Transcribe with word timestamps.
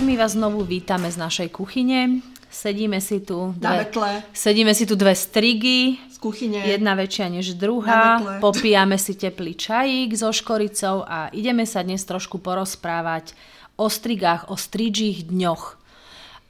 tak 0.00 0.08
my 0.08 0.16
vás 0.16 0.32
znovu 0.32 0.64
vítame 0.64 1.12
z 1.12 1.20
našej 1.20 1.52
kuchyne. 1.52 2.24
Sedíme 2.48 3.04
si 3.04 3.20
tu 3.20 3.52
Na 3.60 3.76
dve, 3.76 3.84
metle. 3.84 4.24
sedíme 4.32 4.72
si 4.72 4.88
tu 4.88 4.96
dve 4.96 5.12
strigy, 5.12 6.00
Z 6.08 6.16
kuchyne. 6.16 6.56
jedna 6.56 6.96
väčšia 6.96 7.28
než 7.28 7.52
Na 7.52 7.60
druhá. 7.60 8.00
Popíjame 8.40 8.96
si 8.96 9.12
teplý 9.12 9.52
čajík 9.60 10.16
so 10.16 10.32
škoricou 10.32 11.04
a 11.04 11.28
ideme 11.36 11.68
sa 11.68 11.84
dnes 11.84 12.00
trošku 12.08 12.40
porozprávať 12.40 13.36
o 13.76 13.92
strigách, 13.92 14.48
o 14.48 14.56
stridžích 14.56 15.28
dňoch. 15.28 15.76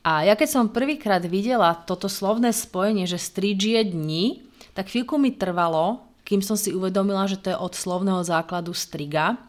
A 0.07 0.31
ja 0.31 0.39
keď 0.39 0.47
som 0.47 0.71
prvýkrát 0.71 1.27
videla 1.27 1.75
toto 1.75 2.07
slovné 2.07 2.55
spojenie, 2.55 3.11
že 3.11 3.19
stridžie 3.19 3.83
dni, 3.83 4.47
tak 4.79 4.95
chvíľku 4.95 5.19
mi 5.19 5.35
trvalo, 5.35 6.07
kým 6.23 6.39
som 6.39 6.55
si 6.55 6.71
uvedomila, 6.71 7.27
že 7.27 7.35
to 7.35 7.51
je 7.51 7.59
od 7.59 7.75
slovného 7.75 8.23
základu 8.23 8.71
striga. 8.79 9.43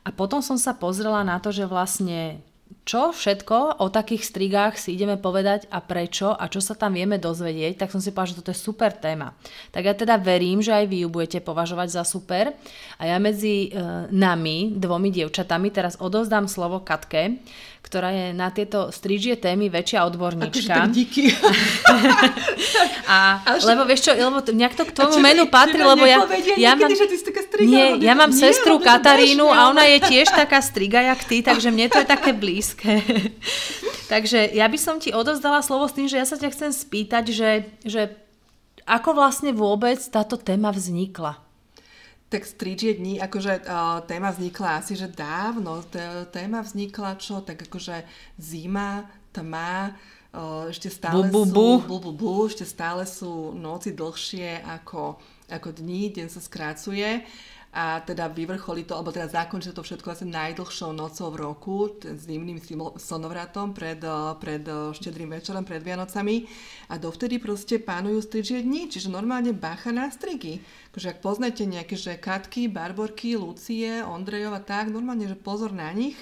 A 0.00 0.08
potom 0.08 0.40
som 0.40 0.56
sa 0.56 0.72
pozrela 0.72 1.20
na 1.20 1.36
to, 1.36 1.52
že 1.52 1.68
vlastne 1.68 2.40
čo 2.86 3.10
všetko 3.10 3.82
o 3.82 3.90
takých 3.90 4.22
strigách 4.22 4.78
si 4.78 4.94
ideme 4.94 5.18
povedať 5.18 5.66
a 5.74 5.82
prečo 5.82 6.30
a 6.30 6.46
čo 6.46 6.62
sa 6.62 6.78
tam 6.78 6.94
vieme 6.94 7.18
dozvedieť, 7.18 7.82
tak 7.82 7.90
som 7.90 7.98
si 7.98 8.14
povedala, 8.14 8.30
že 8.30 8.38
toto 8.38 8.54
je 8.54 8.62
super 8.62 8.94
téma. 8.94 9.34
Tak 9.74 9.82
ja 9.82 9.94
teda 9.98 10.14
verím, 10.22 10.62
že 10.62 10.70
aj 10.70 10.86
vy 10.86 11.02
ju 11.02 11.08
budete 11.10 11.42
považovať 11.42 11.88
za 11.90 12.06
super 12.06 12.54
a 12.94 13.02
ja 13.02 13.18
medzi 13.18 13.74
e, 13.74 14.06
nami, 14.14 14.78
dvomi 14.78 15.10
dievčatami, 15.10 15.74
teraz 15.74 15.98
odovzdám 15.98 16.46
slovo 16.46 16.78
Katke, 16.86 17.42
ktorá 17.86 18.10
je 18.10 18.26
na 18.34 18.50
tieto 18.50 18.90
strižie 18.90 19.38
témy 19.38 19.70
väčšia 19.70 20.02
Akože 20.02 20.10
odborníčka. 20.10 20.74
tak 20.74 20.90
díky. 20.90 21.30
A, 23.06 23.38
však- 23.46 23.62
lebo 23.62 23.82
vieš 23.86 24.10
čo, 24.10 24.12
lebo 24.18 24.42
to, 24.42 24.50
nejak 24.50 24.74
to 24.74 24.82
k 24.82 24.90
A 24.90 25.06
tomu 25.06 25.22
menu 25.22 25.46
patrí, 25.46 25.78
lebo 25.78 26.02
ja, 26.02 26.26
ja 26.58 26.74
mám, 26.74 26.90
že 26.90 27.06
ty 27.06 27.14
si 27.14 27.22
taká 27.22 27.46
striga, 27.46 27.70
nie, 27.70 27.86
ja 28.02 28.18
mám 28.18 28.34
nie, 28.34 28.42
sestru 28.42 28.82
Katarínu 28.82 29.46
a 29.46 29.70
ona 29.70 29.86
je 29.86 30.02
tiež 30.10 30.34
taká 30.34 30.58
striga 30.58 30.98
jak 31.14 31.22
ty, 31.22 31.46
takže 31.46 31.70
mne 31.70 31.86
to 31.86 32.02
je 32.02 32.06
také 32.10 32.34
blízke. 32.34 32.98
takže 34.12 34.50
ja 34.50 34.66
by 34.66 34.78
som 34.82 34.98
ti 34.98 35.14
odozdala 35.14 35.62
slovo 35.62 35.86
s 35.86 35.94
tým, 35.94 36.10
že 36.10 36.18
ja 36.18 36.26
sa 36.26 36.34
ťa 36.34 36.50
chcem 36.50 36.70
spýtať, 36.74 37.24
že, 37.30 37.50
že 37.86 38.10
ako 38.82 39.14
vlastne 39.14 39.54
vôbec 39.54 40.02
táto 40.10 40.34
téma 40.34 40.74
vznikla? 40.74 41.45
Tak 42.36 42.44
stríčie 42.44 42.92
dní, 43.00 43.16
akože 43.16 43.64
uh, 43.64 44.04
téma 44.04 44.28
vznikla 44.28 44.84
asi, 44.84 44.92
že 44.92 45.08
dávno. 45.08 45.80
Téma 46.28 46.60
vznikla 46.60 47.16
čo? 47.16 47.40
Tak 47.40 47.64
akože 47.64 48.04
zima, 48.36 49.08
tma, 49.32 49.96
uh, 50.36 50.68
ešte 50.68 50.92
stále 50.92 51.32
Bu, 51.32 51.48
bu, 51.48 51.80
sú... 51.80 51.88
bu. 51.88 51.96
Bu, 51.96 52.12
bu, 52.12 52.34
ešte 52.44 52.68
stále 52.68 53.08
sú 53.08 53.56
noci 53.56 53.96
dlhšie 53.96 54.60
ako, 54.68 55.16
ako 55.48 55.80
dní, 55.80 56.12
deň 56.12 56.28
sa 56.28 56.44
skrácuje. 56.44 57.24
A 57.76 58.00
teda 58.00 58.30
vyvrcholí 58.32 58.88
to, 58.88 58.96
alebo 58.96 59.12
teda 59.12 59.28
zakončí 59.28 59.68
to 59.74 59.84
všetko 59.84 60.08
asi 60.14 60.24
najdlhšou 60.24 60.96
nocou 60.96 61.28
v 61.28 61.40
roku, 61.44 61.76
ten 62.00 62.16
zimným 62.16 62.56
slnovratom 62.96 63.76
pred, 63.76 64.00
uh, 64.00 64.32
pred 64.40 64.64
uh, 64.64 64.96
štedrým 64.96 65.28
večerom, 65.36 65.60
pred 65.60 65.84
Vianocami. 65.84 66.48
A 66.88 66.96
dovtedy 66.96 67.36
proste 67.36 67.76
pánujú 67.76 68.24
stričie 68.24 68.64
dni, 68.64 68.88
čiže 68.88 69.12
normálne 69.12 69.52
bacha 69.52 69.92
na 69.92 70.08
strigy. 70.08 70.64
Akože 70.92 71.12
ak 71.12 71.18
poznáte 71.20 71.68
nejaké, 71.68 72.00
že 72.00 72.16
Katky, 72.16 72.72
Barborky, 72.72 73.36
Lucie, 73.36 74.00
Ondrejov 74.00 74.56
a 74.56 74.62
tak, 74.64 74.88
normálne, 74.88 75.28
že 75.28 75.36
pozor 75.36 75.76
na 75.76 75.92
nich, 75.92 76.16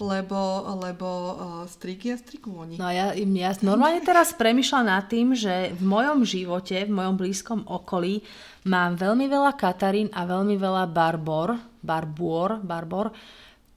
lebo, 0.00 0.64
lebo 0.80 1.06
uh, 1.06 1.64
strigy 1.68 2.12
a 2.12 2.18
strigu 2.18 2.50
oni. 2.50 2.74
No 2.80 2.88
ja, 2.88 3.12
ja 3.12 3.50
normálne 3.60 4.00
teraz 4.00 4.32
premyšľam 4.32 4.86
nad 4.88 5.04
tým, 5.06 5.36
že 5.36 5.76
v 5.76 5.82
mojom 5.84 6.24
živote, 6.24 6.88
v 6.88 6.92
mojom 6.92 7.14
blízkom 7.20 7.60
okolí 7.68 8.24
mám 8.64 8.96
veľmi 8.96 9.28
veľa 9.28 9.52
Katarín 9.56 10.08
a 10.16 10.24
veľmi 10.24 10.56
veľa 10.56 10.88
Barbor, 10.88 11.56
Barbor, 11.80 12.60
Barbor, 12.60 13.12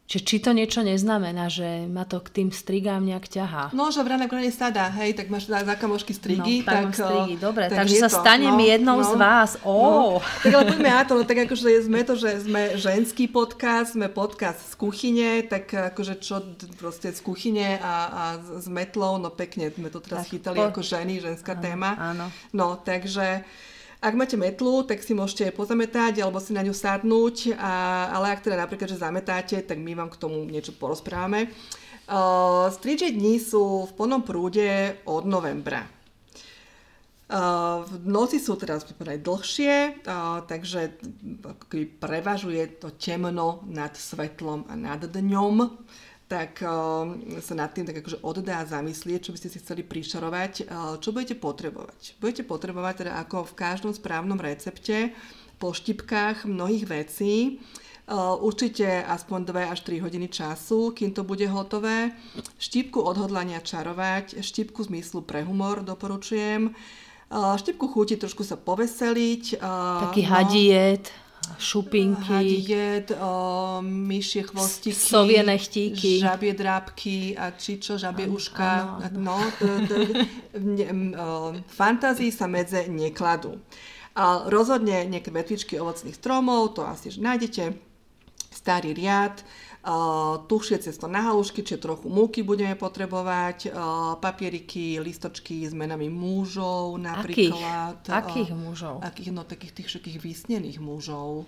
že 0.04 0.20
či 0.20 0.44
to 0.44 0.52
niečo 0.52 0.84
neznamená, 0.84 1.47
že 1.47 1.88
ma 1.88 2.03
to 2.03 2.19
k 2.19 2.28
tým 2.30 2.50
strigám 2.52 3.02
nejak 3.08 3.24
ťahá. 3.24 3.72
No, 3.72 3.88
že 3.88 4.03
v 4.03 4.12
ráne 4.12 4.28
krone 4.28 4.52
sadá, 4.52 4.91
hej, 5.00 5.16
tak 5.16 5.31
máš 5.31 5.47
za, 5.47 5.64
za 5.64 5.75
kamošky 5.80 6.12
strigy. 6.12 6.59
No, 6.59 6.68
tak 6.68 6.91
strigy, 6.91 7.36
o, 7.40 7.41
dobre, 7.41 7.72
tak 7.72 7.88
takže 7.88 8.03
sa 8.03 8.09
to, 8.12 8.19
stanem 8.19 8.53
jednou 8.59 9.00
z 9.00 9.14
vás. 9.16 9.56
No. 9.64 10.19
Tak 10.44 10.52
ale 10.52 10.64
poďme 10.68 10.90
na 10.91 11.03
to, 11.08 11.14
no, 11.18 11.24
tak 11.24 11.47
akože 11.47 11.88
sme 11.88 12.03
to, 12.03 12.14
že 12.19 12.30
sme 12.44 12.75
ženský 12.75 13.31
podcast, 13.31 13.96
sme 13.96 14.12
podcast 14.12 14.59
z 14.59 14.75
kuchyne, 14.75 15.30
tak 15.47 15.72
akože 15.72 16.20
čo 16.20 16.44
proste 16.75 17.16
z 17.16 17.20
kuchyne 17.24 17.80
a, 17.80 17.96
a 18.12 18.24
s 18.59 18.68
metlou, 18.68 19.16
no 19.18 19.31
pekne 19.31 19.72
sme 19.72 19.88
to 19.88 20.03
teraz 20.03 20.28
Tak 20.28 20.35
chytali 20.35 20.59
po- 20.59 20.68
ako 20.68 20.81
ženy, 20.84 21.24
ženská 21.24 21.56
téma. 21.56 21.96
áno. 21.96 22.28
No, 22.52 22.75
takže 22.75 23.47
ak 24.03 24.19
máte 24.19 24.36
metlu, 24.36 24.84
tak 24.84 25.00
si 25.00 25.16
môžete 25.16 25.56
pozametať 25.56 26.19
alebo 26.19 26.44
si 26.44 26.52
na 26.52 26.59
ňu 26.59 26.75
sadnúť, 26.75 27.56
a, 27.56 28.12
ale 28.12 28.36
ak 28.36 28.44
teda 28.44 28.59
napríklad, 28.59 28.91
že 28.91 29.00
zametáte, 29.00 29.56
tak 29.64 29.80
my 29.80 29.96
vám 29.96 30.12
k 30.12 30.19
tomu 30.19 30.44
niečo 30.44 30.75
porozprávame. 30.75 31.47
Uh, 32.03 32.68
Stričie 32.68 33.16
dní 33.16 33.40
sú 33.40 33.88
v 33.88 33.96
plnom 33.96 34.28
prúde 34.28 35.00
od 35.08 35.24
novembra. 35.24 35.88
Uh, 37.31 37.88
v 37.88 38.03
noci 38.03 38.44
sú 38.44 38.59
teraz 38.59 38.84
aj 38.84 39.24
dlhšie, 39.24 40.03
uh, 40.03 40.44
takže 40.44 41.00
prevažuje 42.03 42.84
to 42.84 42.91
temno 43.00 43.64
nad 43.72 43.96
svetlom 43.96 44.68
a 44.68 44.75
nad 44.75 45.00
dňom, 45.00 45.56
tak 46.28 46.63
uh, 46.66 47.06
sa 47.44 47.53
nad 47.53 47.69
tým 47.72 47.85
tak 47.85 48.01
akože 48.01 48.23
oddá 48.23 48.63
zamyslieť, 48.66 49.29
čo 49.29 49.34
by 49.35 49.38
ste 49.39 49.50
si 49.51 49.61
chceli 49.61 49.84
prišarovať, 49.85 50.53
uh, 50.66 50.95
čo 50.97 51.13
budete 51.13 51.38
potrebovať. 51.38 52.17
Budete 52.17 52.44
potrebovať 52.47 53.06
teda 53.06 53.13
ako 53.22 53.47
v 53.50 53.57
každom 53.57 53.91
správnom 53.94 54.39
recepte 54.39 55.13
po 55.61 55.72
štipkách 55.72 56.50
mnohých 56.50 56.85
vecí, 56.89 57.59
Uh, 58.03 58.35
určite 58.44 58.84
aspoň 58.84 59.47
2 59.47 59.72
až 59.72 59.79
3 59.88 60.03
hodiny 60.03 60.28
času, 60.28 60.91
kým 60.91 61.16
to 61.16 61.23
bude 61.23 61.47
hotové. 61.47 62.11
Štipku 62.59 63.00
odhodlania 63.00 63.63
čarovať, 63.63 64.44
štipku 64.44 64.84
zmyslu 64.84 65.23
pre 65.23 65.47
humor 65.47 65.88
doporučujem. 65.88 66.75
Štipku 67.34 67.88
chuti 67.88 68.19
trošku 68.19 68.44
sa 68.44 68.59
poveseliť. 68.59 69.63
Taký 70.11 70.22
hadiet, 70.28 71.16
šupinky, 71.59 72.24
Hadiet, 72.34 73.12
uh, 73.12 73.80
myšie 73.81 74.44
chvostiky, 74.44 74.96
Sovie 74.96 75.44
nechtíky. 75.44 76.20
žabie 76.20 76.54
drápky 76.54 77.36
a 77.36 77.52
či 77.56 77.80
čo, 77.80 77.96
žabie 77.98 78.26
Áno, 78.28 78.36
uška. 78.36 78.70
No, 79.16 79.38
ne- 80.59 80.90
m, 80.90 81.02
uh, 81.14 81.52
fantázii 81.68 82.32
sa 82.32 82.48
medze 82.48 82.88
nekladú. 82.88 83.58
A 84.14 84.46
rozhodne 84.46 85.09
nejaké 85.09 85.34
vetvičky 85.34 85.74
ovocných 85.82 86.14
stromov, 86.14 86.78
to 86.78 86.86
asi 86.86 87.09
nájdete. 87.18 87.74
Starý 88.53 88.94
riad, 88.94 89.42
tušie 90.48 90.80
cesto 90.80 91.12
na 91.12 91.28
halušky, 91.28 91.60
čiže 91.60 91.84
trochu 91.84 92.08
múky 92.08 92.40
budeme 92.40 92.72
potrebovať, 92.80 93.76
papieriky, 94.24 95.04
listočky 95.04 95.68
s 95.68 95.76
menami 95.76 96.08
mužov 96.08 96.96
napríklad. 96.96 98.00
Akých 98.08 98.56
uh, 98.56 98.58
mužov? 98.58 99.04
Akých, 99.04 99.36
no 99.36 99.44
takých 99.44 99.84
tých 99.84 99.88
všetkých 99.92 100.18
vysnených 100.24 100.80
mužov. 100.80 101.44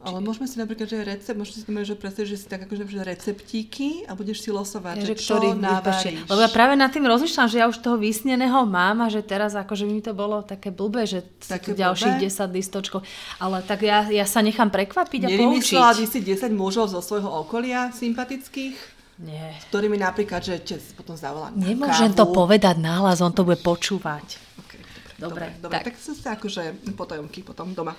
Ale 0.00 0.16
môžeme 0.18 0.48
si 0.48 0.56
napríklad, 0.56 0.88
že 0.88 0.96
recept, 0.96 1.36
môžete 1.36 1.60
si 1.60 1.64
to 1.64 1.72
že 1.76 1.92
predstaviť, 1.92 2.24
že 2.26 2.38
si 2.40 2.46
tak 2.48 2.64
akože 2.64 2.88
že 2.88 3.04
receptíky 3.04 4.08
a 4.08 4.16
budeš 4.16 4.40
si 4.40 4.48
losovať, 4.48 4.96
Ja, 4.96 5.04
že, 5.04 5.12
že 5.12 5.20
ktorý 5.20 5.52
navaríš. 5.52 6.24
Lebo 6.24 6.40
ja 6.40 6.48
práve 6.48 6.72
nad 6.72 6.88
tým 6.88 7.04
rozmýšľam, 7.04 7.46
že 7.46 7.60
ja 7.60 7.68
už 7.68 7.76
toho 7.78 8.00
vysneného 8.00 8.64
mám 8.64 9.04
a 9.04 9.12
že 9.12 9.20
teraz 9.20 9.52
akože 9.52 9.84
by 9.84 9.92
mi 9.92 10.00
to 10.00 10.16
bolo 10.16 10.40
také 10.40 10.72
blbé, 10.72 11.04
že 11.04 11.20
Také 11.44 11.76
také 11.76 11.84
ďalších 11.84 12.14
blbé? 12.16 12.32
10 12.32 12.48
listočkov. 12.50 13.00
Ale 13.36 13.60
tak 13.60 13.84
ja, 13.84 14.08
ja 14.08 14.24
sa 14.24 14.40
nechám 14.40 14.72
prekvapiť 14.72 15.20
a 15.20 15.28
Nevymyslela 15.28 15.92
poučiť. 15.92 16.00
by 16.00 16.06
si 16.08 16.18
10 16.24 16.48
mužov 16.50 16.88
zo 16.88 17.04
svojho 17.04 17.28
okolia 17.28 17.92
sympatických, 17.92 18.76
Nie. 19.20 19.52
s 19.52 19.68
ktorými 19.68 20.00
napríklad, 20.00 20.40
že 20.40 20.64
ťa 20.64 20.96
potom 20.96 21.12
zavolá 21.12 21.52
Nemôžem 21.52 22.08
kávu. 22.08 22.18
to 22.18 22.24
povedať 22.32 22.80
nahlas, 22.80 23.20
on 23.20 23.36
to 23.36 23.44
bude 23.44 23.60
počúvať. 23.60 24.40
Okay, 24.64 24.80
Dobre, 25.20 25.52
dobre, 25.60 25.60
dobre, 25.60 25.76
tak. 25.76 25.84
tak. 25.84 25.92
tak 25.92 25.96
som 26.00 26.16
sa 26.16 26.40
akože 26.40 26.62
potajomky 26.96 27.44
potom 27.44 27.76
doma. 27.76 27.92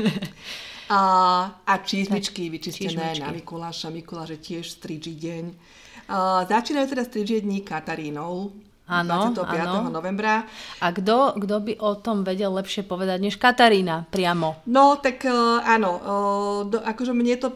A, 0.88 1.00
a 1.66 1.74
čísmičky 1.80 2.52
vyčistené 2.52 2.92
čísmičky. 2.92 3.24
na 3.24 3.30
Mikuláša. 3.32 3.88
Mikuláš 3.88 4.36
je 4.36 4.40
tiež 4.40 4.64
stridží 4.68 5.14
deň. 5.16 5.44
A, 6.08 6.44
začínajú 6.44 6.86
teda 6.92 7.04
stridžie 7.08 7.40
dní 7.40 7.64
Katarínov. 7.64 8.52
Áno, 8.84 9.32
25. 9.32 9.48
áno. 9.64 9.88
novembra. 9.88 10.44
A 10.84 10.92
kto, 10.92 11.40
kto 11.40 11.56
by 11.64 11.72
o 11.80 11.96
tom 11.96 12.20
vedel 12.20 12.52
lepšie 12.52 12.84
povedať 12.84 13.16
než 13.16 13.40
Katarína 13.40 14.04
priamo? 14.12 14.60
No, 14.68 15.00
tak 15.00 15.24
uh, 15.24 15.64
áno, 15.64 15.90
uh, 15.96 16.60
do, 16.68 16.84
akože 16.84 17.16
mne 17.16 17.40
to 17.40 17.48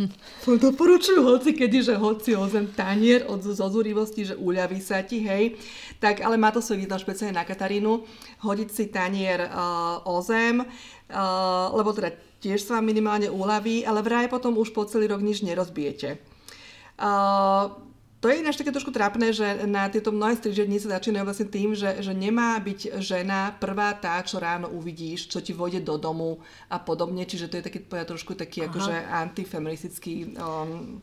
doporučujú 0.64 1.28
hoci 1.28 1.52
kedy, 1.52 1.92
že 1.92 1.94
hoci 2.00 2.32
o 2.32 2.48
zem 2.48 2.72
tanier 2.72 3.28
od 3.28 3.44
zozúrivosti, 3.44 4.32
že 4.32 4.34
uľaví 4.40 4.80
sa 4.80 5.04
ti, 5.04 5.20
hej. 5.20 5.60
Tak, 6.00 6.24
ale 6.24 6.40
má 6.40 6.48
to 6.48 6.64
svoj 6.64 6.80
význam 6.80 7.04
špeciálne 7.04 7.36
na 7.36 7.44
Katarínu. 7.44 8.08
Hodiť 8.40 8.68
si 8.72 8.88
tanier 8.88 9.52
uh, 9.52 10.00
o 10.08 10.24
zem, 10.24 10.64
uh, 10.64 11.68
lebo 11.76 11.92
teda 11.92 12.16
tiež 12.40 12.64
sa 12.64 12.80
vám 12.80 12.88
minimálne 12.88 13.28
uľaví, 13.28 13.84
ale 13.84 14.00
vraj 14.00 14.32
potom 14.32 14.56
už 14.56 14.72
po 14.72 14.88
celý 14.88 15.12
rok 15.12 15.20
nič 15.20 15.44
nerozbijete. 15.44 16.16
Uh, 16.96 17.91
to 18.22 18.30
je 18.30 18.38
ináč 18.38 18.54
také 18.54 18.70
trošku 18.70 18.94
trápne, 18.94 19.34
že 19.34 19.66
na 19.66 19.90
tieto 19.90 20.14
mnohé 20.14 20.38
striže 20.38 20.62
dní 20.62 20.78
sa 20.78 20.94
začínajú 20.94 21.26
vlastne 21.26 21.50
tým, 21.50 21.74
že, 21.74 21.98
že 21.98 22.14
nemá 22.14 22.54
byť 22.62 23.02
žena 23.02 23.50
prvá 23.58 23.98
tá, 23.98 24.22
čo 24.22 24.38
ráno 24.38 24.70
uvidíš, 24.70 25.26
čo 25.26 25.42
ti 25.42 25.50
vojde 25.50 25.82
do 25.82 25.98
domu 25.98 26.38
a 26.70 26.78
podobne. 26.78 27.26
Čiže 27.26 27.50
to 27.50 27.58
je 27.58 27.66
taký 27.66 27.80
trošku 27.82 28.38
taký 28.38 28.62
Aha. 28.62 28.70
akože 28.70 28.94
antifeministický 28.94 30.38
um, 30.38 31.02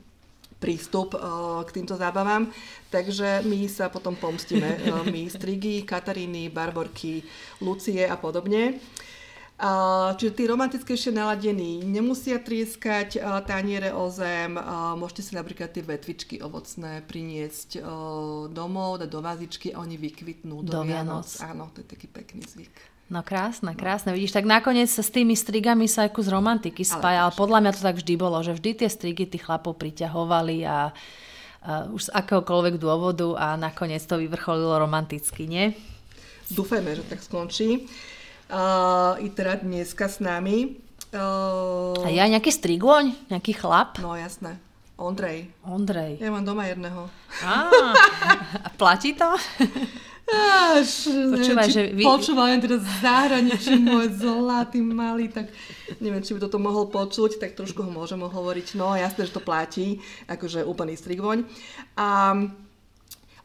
prístup 0.63 1.19
uh, 1.19 1.59
k 1.67 1.83
týmto 1.83 1.99
zábavám. 1.99 2.47
Takže 2.87 3.43
my 3.43 3.67
sa 3.67 3.91
potom 3.91 4.15
pomstíme. 4.15 4.79
Uh, 4.87 5.03
my 5.03 5.27
Strigy, 5.27 5.83
Kataríny, 5.83 6.47
Barborky, 6.47 7.19
Lucie 7.59 8.07
a 8.07 8.15
podobne. 8.15 8.79
Uh, 8.79 9.18
čiže 10.15 10.31
tí 10.39 10.43
romantickejšie 10.47 11.11
naladení 11.11 11.83
nemusia 11.83 12.39
trieskať 12.39 13.19
taniere 13.43 13.91
o 13.91 14.07
zem, 14.07 14.55
môžete 14.95 15.21
si 15.27 15.31
napríklad 15.35 15.75
tie 15.75 15.83
vetvičky 15.83 16.39
ovocné 16.39 17.03
priniesť 17.03 17.83
domov, 18.55 19.03
dať 19.03 19.09
do 19.11 19.19
vázičky 19.19 19.75
a 19.75 19.83
oni 19.83 19.99
vykvitnú 19.99 20.63
do, 20.63 20.79
do 20.79 20.81
Vianoc. 20.87 21.27
Vianoc. 21.27 21.43
Áno, 21.43 21.63
to 21.75 21.83
je 21.83 21.87
taký 21.91 22.07
pekný 22.07 22.47
zvyk. 22.47 22.71
No 23.09 23.25
krásne, 23.25 23.73
krásne. 23.73 24.13
Vidíš, 24.13 24.37
tak 24.37 24.45
nakoniec 24.45 24.87
sa 24.87 25.01
s 25.01 25.09
tými 25.11 25.33
strigami 25.33 25.89
sa 25.89 26.05
aj 26.07 26.13
kus 26.13 26.29
romantiky 26.29 26.85
spája, 26.85 27.27
ale, 27.27 27.33
ale 27.33 27.39
podľa 27.41 27.59
mňa 27.65 27.71
to 27.73 27.81
tak 27.83 27.95
vždy 27.99 28.13
bolo, 28.15 28.37
že 28.45 28.53
vždy 28.53 28.71
tie 28.85 28.89
strigy 28.89 29.25
tých 29.25 29.43
chlapov 29.49 29.75
priťahovali 29.81 30.63
a, 30.63 30.69
a 30.69 30.79
už 31.89 32.07
z 32.07 32.13
akéhokoľvek 32.13 32.77
dôvodu 32.77 33.33
a 33.35 33.57
nakoniec 33.57 34.05
to 34.05 34.21
vyvrcholilo 34.21 34.77
romanticky, 34.77 35.49
nie? 35.49 35.73
Dúfajme, 36.53 36.95
že 36.95 37.03
tak 37.09 37.25
skončí 37.25 37.89
uh, 38.49 39.15
i 39.21 39.27
teda 39.29 39.61
dneska 39.61 40.09
s 40.09 40.19
nami. 40.19 40.81
Uh, 41.09 42.05
a 42.05 42.09
ja 42.13 42.29
nejaký 42.29 42.53
strigloň? 42.53 43.29
Nejaký 43.33 43.57
chlap? 43.57 43.97
No 44.01 44.13
jasné. 44.13 44.61
Ondrej. 44.99 45.47
Ondrej. 45.63 46.19
Ja 46.19 46.27
mám 46.27 46.43
doma 46.43 46.67
jedného. 46.67 47.07
Á, 47.39 47.71
a 48.65 48.69
platí 48.81 49.15
to? 49.15 49.31
Až, 50.29 51.09
Počúvaj, 51.09 51.65
neviem, 51.65 51.71
že 51.73 51.83
vy... 51.95 52.03
Počúvam 52.05 52.59
teraz 52.61 52.83
zahraničí 53.01 53.73
môj 53.81 54.13
zlatý 54.13 54.83
malý, 54.83 55.31
tak 55.31 55.49
neviem, 55.97 56.21
či 56.21 56.37
by 56.37 56.45
toto 56.45 56.61
mohol 56.61 56.91
počuť, 56.91 57.41
tak 57.41 57.57
trošku 57.57 57.81
ho 57.81 57.89
môžem 57.89 58.21
hovoriť. 58.21 58.77
No 58.77 58.93
jasné, 58.93 59.25
že 59.25 59.33
to 59.33 59.41
platí, 59.41 59.97
akože 60.29 60.61
úplný 60.61 60.93
strigvoň. 60.93 61.47
A 61.97 62.35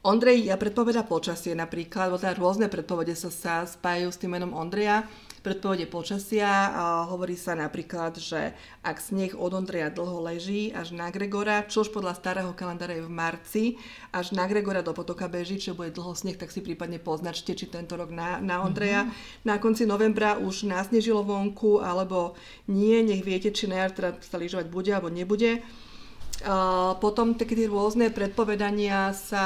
Ondrej 0.05 0.53
ja 0.53 0.61
predpoveda 0.61 1.01
počasie 1.09 1.57
napríklad, 1.57 2.13
bo 2.13 2.21
teda 2.21 2.37
rôzne 2.37 2.69
predpovede 2.69 3.17
sa, 3.17 3.33
sa 3.33 3.65
spájajú 3.65 4.13
s 4.13 4.21
tým 4.21 4.37
menom 4.37 4.53
Ondreja. 4.53 5.09
Predpovede 5.41 5.89
počasia 5.89 6.77
a 6.77 7.09
hovorí 7.09 7.41
sa 7.41 7.57
napríklad, 7.57 8.21
že 8.21 8.53
ak 8.85 9.01
sneh 9.01 9.33
od 9.33 9.57
Ondreja 9.57 9.89
dlho 9.89 10.21
leží 10.29 10.77
až 10.77 10.93
na 10.93 11.09
Gregora, 11.09 11.65
čož 11.65 11.89
podľa 11.89 12.21
starého 12.21 12.53
kalendára 12.53 13.01
je 13.01 13.09
v 13.09 13.17
marci, 13.17 13.65
až 14.13 14.37
na 14.37 14.45
Gregora 14.45 14.85
do 14.85 14.93
potoka 14.93 15.25
beží, 15.25 15.57
čo 15.57 15.73
bude 15.73 15.89
dlho 15.89 16.13
sneh, 16.13 16.37
tak 16.37 16.53
si 16.53 16.61
prípadne 16.61 17.01
poznačte, 17.01 17.57
či 17.57 17.65
tento 17.65 17.97
rok 17.97 18.13
na, 18.13 18.45
na 18.45 18.61
Ondreja. 18.61 19.09
Mm-hmm. 19.09 19.49
Na 19.49 19.57
konci 19.57 19.89
novembra 19.89 20.37
už 20.37 20.69
násnežilo 20.69 21.25
vonku, 21.25 21.81
alebo 21.81 22.37
nie, 22.69 23.01
nech 23.01 23.25
viete, 23.25 23.49
či 23.57 23.73
na 23.73 23.89
jar 23.89 23.97
teda 23.97 24.21
sa 24.21 24.37
lyžovať 24.37 24.69
bude 24.69 24.93
alebo 24.93 25.09
nebude. 25.09 25.65
Potom 26.99 27.39
také 27.39 27.55
rôzne 27.71 28.11
predpovedania 28.11 29.15
sa 29.15 29.45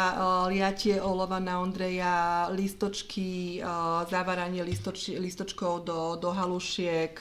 liatie 0.48 0.96
olova 1.02 1.36
na 1.42 1.60
Ondreja, 1.60 2.48
listočky, 2.54 3.60
zaváranie 4.08 4.64
listoč, 4.64 5.12
listočkov 5.18 5.84
do, 5.84 6.16
do 6.16 6.32
halušiek. 6.32 7.20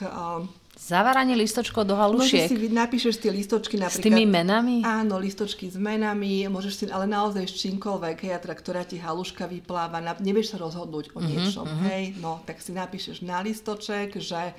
Zaváranie 0.78 1.34
listočkov 1.34 1.90
do 1.90 1.98
halušiek. 1.98 2.54
Môžeš 2.54 2.62
si 2.62 2.70
napíšeš 2.70 3.16
tie 3.18 3.32
listočky 3.34 3.82
napríklad. 3.82 3.98
S 3.98 4.06
tými 4.06 4.30
menami? 4.30 4.86
Áno, 4.86 5.18
listočky 5.18 5.74
s 5.74 5.74
menami, 5.74 6.46
môžeš 6.46 6.74
si, 6.78 6.84
ale 6.94 7.10
naozaj 7.10 7.50
s 7.50 7.66
čímkoľvek, 7.66 8.18
hej, 8.22 8.38
teda, 8.46 8.54
ktorá 8.54 8.82
ti 8.86 9.02
haluška 9.02 9.50
vypláva, 9.50 9.98
na, 9.98 10.14
nevieš 10.22 10.54
sa 10.54 10.62
rozhodnúť 10.62 11.18
o 11.18 11.20
mhm, 11.20 11.26
niečom, 11.26 11.66
uh-huh. 11.66 11.86
hej, 11.90 12.14
no, 12.22 12.46
tak 12.46 12.62
si 12.62 12.78
napíšeš 12.78 13.26
na 13.26 13.42
listoček, 13.42 14.22
že 14.22 14.54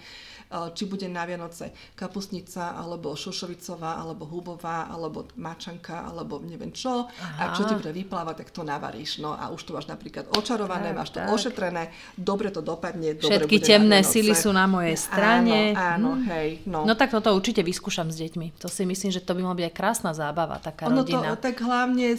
či 0.48 0.88
bude 0.88 1.04
na 1.12 1.28
Vianoce 1.28 1.76
kapusnica, 1.92 2.72
alebo 2.72 3.12
šošovicová, 3.12 4.00
alebo 4.00 4.24
hubová, 4.24 4.88
alebo 4.88 5.28
mačanka, 5.36 6.08
alebo 6.08 6.40
neviem 6.40 6.72
čo. 6.72 7.04
Aha. 7.08 7.52
A 7.52 7.56
čo 7.56 7.68
ti 7.68 7.76
bude 7.76 7.92
vyplávať, 7.92 8.44
tak 8.44 8.48
to 8.50 8.64
navaríš. 8.64 9.20
No 9.20 9.36
a 9.36 9.52
už 9.52 9.68
to 9.68 9.76
máš 9.76 9.86
napríklad 9.92 10.32
očarované, 10.32 10.92
tak, 10.92 10.96
máš 10.96 11.10
to 11.12 11.20
tak. 11.20 11.28
ošetrené, 11.28 11.82
dobre 12.16 12.48
to 12.48 12.64
dopadne. 12.64 13.16
Dobre 13.16 13.44
Všetky 13.44 13.56
temné 13.60 14.00
sily 14.00 14.32
sú 14.32 14.48
na 14.56 14.64
mojej 14.64 14.96
strane. 14.96 15.76
Áno, 15.76 15.78
áno 15.78 16.10
hmm. 16.16 16.26
hej. 16.32 16.48
No. 16.64 16.88
no 16.88 16.92
tak 16.96 17.12
toto 17.12 17.28
určite 17.36 17.60
vyskúšam 17.60 18.08
s 18.08 18.16
deťmi. 18.16 18.56
To 18.64 18.72
si 18.72 18.88
myslím, 18.88 19.12
že 19.12 19.20
to 19.20 19.36
by 19.36 19.40
mala 19.44 19.56
byť 19.60 19.66
aj 19.68 19.74
krásna 19.76 20.10
zábava, 20.16 20.56
taká 20.58 20.88
ono 20.88 21.04
rodina. 21.04 21.36
To, 21.36 21.44
tak 21.44 21.60
hlavne 21.60 22.16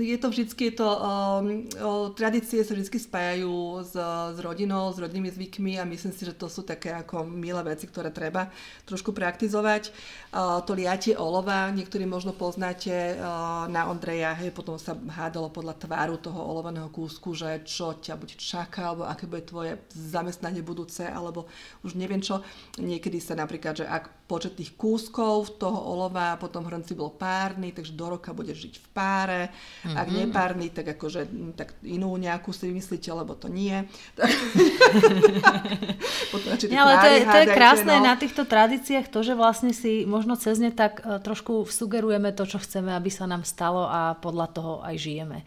je 0.00 0.16
to 0.16 0.28
vždycky, 0.32 0.72
to, 0.72 0.88
um, 0.88 1.68
tradície 2.16 2.64
sa 2.64 2.72
vždy 2.72 2.88
spájajú 2.88 3.84
s, 3.84 3.94
s 4.32 4.38
rodinou, 4.40 4.88
s 4.92 4.98
rodnými 4.98 5.28
zvykmi 5.28 5.76
a 5.76 5.84
myslím 5.84 6.12
si, 6.16 6.22
že 6.24 6.32
to 6.32 6.48
sú 6.48 6.64
také 6.64 6.94
ako 6.96 7.28
milé 7.50 7.74
veci, 7.74 7.90
ktoré 7.90 8.14
treba 8.14 8.46
trošku 8.86 9.10
praktizovať. 9.10 9.90
To 10.62 10.72
liatie 10.78 11.18
olova, 11.18 11.66
niektorí 11.74 12.06
možno 12.06 12.30
poznáte 12.30 13.18
na 13.66 13.90
Ondreja, 13.90 14.38
hej, 14.38 14.54
potom 14.54 14.78
sa 14.78 14.94
hádalo 14.94 15.50
podľa 15.50 15.74
tváru 15.82 16.14
toho 16.22 16.38
olovaného 16.38 16.86
kúsku, 16.94 17.34
že 17.34 17.66
čo 17.66 17.98
ťa 17.98 18.14
bude 18.14 18.38
čaká, 18.38 18.94
alebo 18.94 19.10
aké 19.10 19.26
bude 19.26 19.42
tvoje 19.42 19.82
zamestnanie 19.90 20.62
budúce, 20.62 21.02
alebo 21.02 21.50
už 21.82 21.98
neviem 21.98 22.22
čo. 22.22 22.38
Niekedy 22.78 23.18
sa 23.18 23.34
napríklad, 23.34 23.82
že 23.82 23.90
ak 23.90 24.19
počet 24.30 24.54
tých 24.54 24.78
kúskov 24.78 25.58
toho 25.58 25.74
olova 25.74 26.38
potom 26.38 26.62
hrnci 26.62 26.94
bol 26.94 27.10
párny, 27.10 27.74
takže 27.74 27.98
do 27.98 28.14
roka 28.14 28.30
budeš 28.30 28.70
žiť 28.70 28.74
v 28.78 28.86
páre. 28.94 29.42
Mm-hmm. 29.50 29.98
Ak 29.98 30.06
nepárny, 30.14 30.66
tak 30.70 30.86
akože 30.94 31.26
tak 31.58 31.74
inú 31.82 32.14
nejakú 32.14 32.54
si 32.54 32.70
vymyslíte, 32.70 33.10
lebo 33.10 33.34
to 33.34 33.50
nie. 33.50 33.74
potom, 36.30 36.54
ja, 36.70 36.86
ale 36.86 36.94
to 37.02 37.08
je, 37.10 37.18
to 37.26 37.38
je 37.42 37.46
krásne 37.50 37.94
no. 37.98 38.06
na 38.06 38.14
týchto 38.14 38.46
tradíciách, 38.46 39.10
to, 39.10 39.26
že 39.26 39.34
vlastne 39.34 39.74
si 39.74 40.06
možno 40.06 40.38
cez 40.38 40.62
ne 40.62 40.70
tak 40.70 41.02
e, 41.02 41.18
trošku 41.18 41.66
sugerujeme 41.66 42.30
to, 42.30 42.46
čo 42.46 42.62
chceme, 42.62 42.94
aby 42.94 43.10
sa 43.10 43.26
nám 43.26 43.42
stalo 43.42 43.90
a 43.90 44.14
podľa 44.14 44.46
toho 44.54 44.72
aj 44.86 44.94
žijeme 44.94 45.42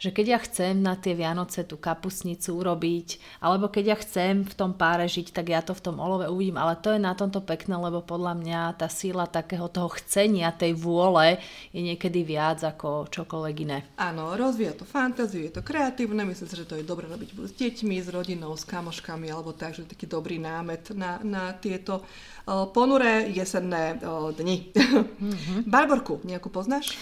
že 0.00 0.08
keď 0.08 0.26
ja 0.32 0.38
chcem 0.40 0.80
na 0.80 0.96
tie 0.96 1.12
Vianoce 1.12 1.60
tú 1.68 1.76
kapusnicu 1.76 2.56
urobiť, 2.56 3.20
alebo 3.44 3.68
keď 3.68 3.84
ja 3.84 3.96
chcem 4.00 4.48
v 4.48 4.54
tom 4.56 4.72
páre 4.72 5.04
žiť, 5.04 5.36
tak 5.36 5.52
ja 5.52 5.60
to 5.60 5.76
v 5.76 5.84
tom 5.84 6.00
olove 6.00 6.24
uvidím. 6.24 6.56
Ale 6.56 6.80
to 6.80 6.96
je 6.96 7.00
na 7.00 7.12
tomto 7.12 7.44
pekné, 7.44 7.76
lebo 7.76 8.00
podľa 8.00 8.32
mňa 8.40 8.60
tá 8.80 8.88
síla 8.88 9.28
takého 9.28 9.68
toho 9.68 9.92
chcenia, 10.00 10.56
tej 10.56 10.72
vôle 10.72 11.36
je 11.76 11.84
niekedy 11.84 12.24
viac 12.24 12.64
ako 12.64 13.12
čokoľvek 13.12 13.56
iné. 13.60 13.84
Áno, 14.00 14.32
rozvíja 14.40 14.72
to 14.72 14.88
fantáziu, 14.88 15.44
je 15.44 15.52
to 15.52 15.60
kreatívne, 15.60 16.24
myslím 16.24 16.48
si, 16.48 16.56
že 16.56 16.64
to 16.64 16.80
je 16.80 16.88
dobre 16.88 17.04
robiť 17.04 17.36
s 17.36 17.52
deťmi, 17.60 18.00
s 18.00 18.08
rodinou, 18.08 18.56
s 18.56 18.64
kamoškami, 18.64 19.28
alebo 19.28 19.52
tak, 19.52 19.76
že 19.76 19.84
taký 19.84 20.08
dobrý 20.08 20.40
námet 20.40 20.96
na, 20.96 21.20
na 21.20 21.52
tieto 21.52 22.00
uh, 22.00 22.64
ponuré 22.72 23.28
jesenné 23.28 24.00
uh, 24.00 24.32
dni. 24.32 24.72
Mm-hmm. 24.72 25.68
Barborku, 25.72 26.24
nejakú 26.24 26.48
poznáš? 26.48 26.96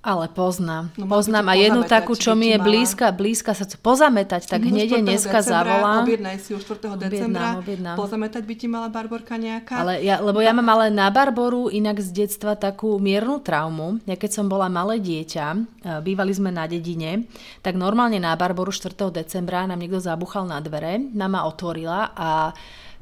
Ale 0.00 0.32
poznám. 0.32 0.88
No, 0.96 1.04
poznám 1.04 1.52
a 1.52 1.54
jednu 1.60 1.84
takú, 1.84 2.16
čo 2.16 2.32
mi 2.32 2.48
je 2.48 2.56
blízka, 2.56 3.12
blízka 3.12 3.52
sa 3.52 3.68
pozametať, 3.68 4.48
tak 4.48 4.64
hneď 4.64 4.96
je 4.96 5.00
dneska 5.04 5.44
zavolám. 5.44 6.08
Objednaj 6.08 6.40
si 6.40 6.56
už 6.56 6.64
4. 6.64 6.96
decembra. 6.96 7.60
Objednám. 7.60 8.00
Pozametať 8.00 8.48
by 8.48 8.54
ti 8.56 8.64
mala 8.64 8.88
Barborka 8.88 9.36
nejaká? 9.36 9.76
Ale 9.76 10.00
ja, 10.00 10.16
lebo 10.24 10.40
ja 10.40 10.56
mám 10.56 10.72
ale 10.72 10.88
na 10.88 11.12
Barboru 11.12 11.68
inak 11.68 12.00
z 12.00 12.16
detstva 12.16 12.56
takú 12.56 12.96
miernu 12.96 13.44
traumu. 13.44 14.00
Ja 14.08 14.16
keď 14.16 14.40
som 14.40 14.48
bola 14.48 14.72
malé 14.72 15.04
dieťa, 15.04 15.46
e, 15.52 15.58
bývali 16.00 16.32
sme 16.32 16.48
na 16.48 16.64
dedine, 16.64 17.28
tak 17.60 17.76
normálne 17.76 18.16
na 18.16 18.32
Barboru 18.40 18.72
4. 18.72 19.12
decembra 19.12 19.68
nám 19.68 19.84
niekto 19.84 20.00
zabuchal 20.00 20.48
na 20.48 20.64
dvere, 20.64 20.96
mama 21.12 21.44
otvorila 21.44 22.16
a 22.16 22.56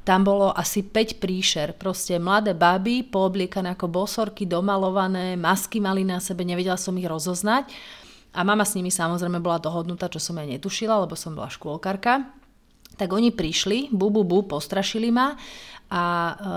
tam 0.09 0.25
bolo 0.25 0.49
asi 0.57 0.81
5 0.81 1.21
príšer, 1.21 1.77
proste 1.77 2.17
mladé 2.17 2.57
baby, 2.57 3.05
poobliekané 3.05 3.77
ako 3.77 3.93
bosorky, 3.93 4.49
domalované, 4.49 5.37
masky 5.37 5.85
mali 5.85 6.00
na 6.00 6.17
sebe, 6.17 6.49
nevedela 6.49 6.81
som 6.81 6.97
ich 6.97 7.05
rozoznať. 7.05 7.69
A 8.33 8.41
mama 8.41 8.65
s 8.65 8.73
nimi 8.73 8.88
samozrejme 8.88 9.37
bola 9.45 9.61
dohodnutá, 9.61 10.09
čo 10.09 10.17
som 10.17 10.41
aj 10.41 10.49
netušila, 10.57 11.05
lebo 11.05 11.12
som 11.12 11.37
bola 11.37 11.53
škôlkarka. 11.53 12.25
Tak 12.97 13.09
oni 13.12 13.37
prišli, 13.37 13.93
bu, 13.93 14.09
bu, 14.09 14.25
bu, 14.25 14.49
postrašili 14.49 15.12
ma 15.12 15.37
a 15.93 16.03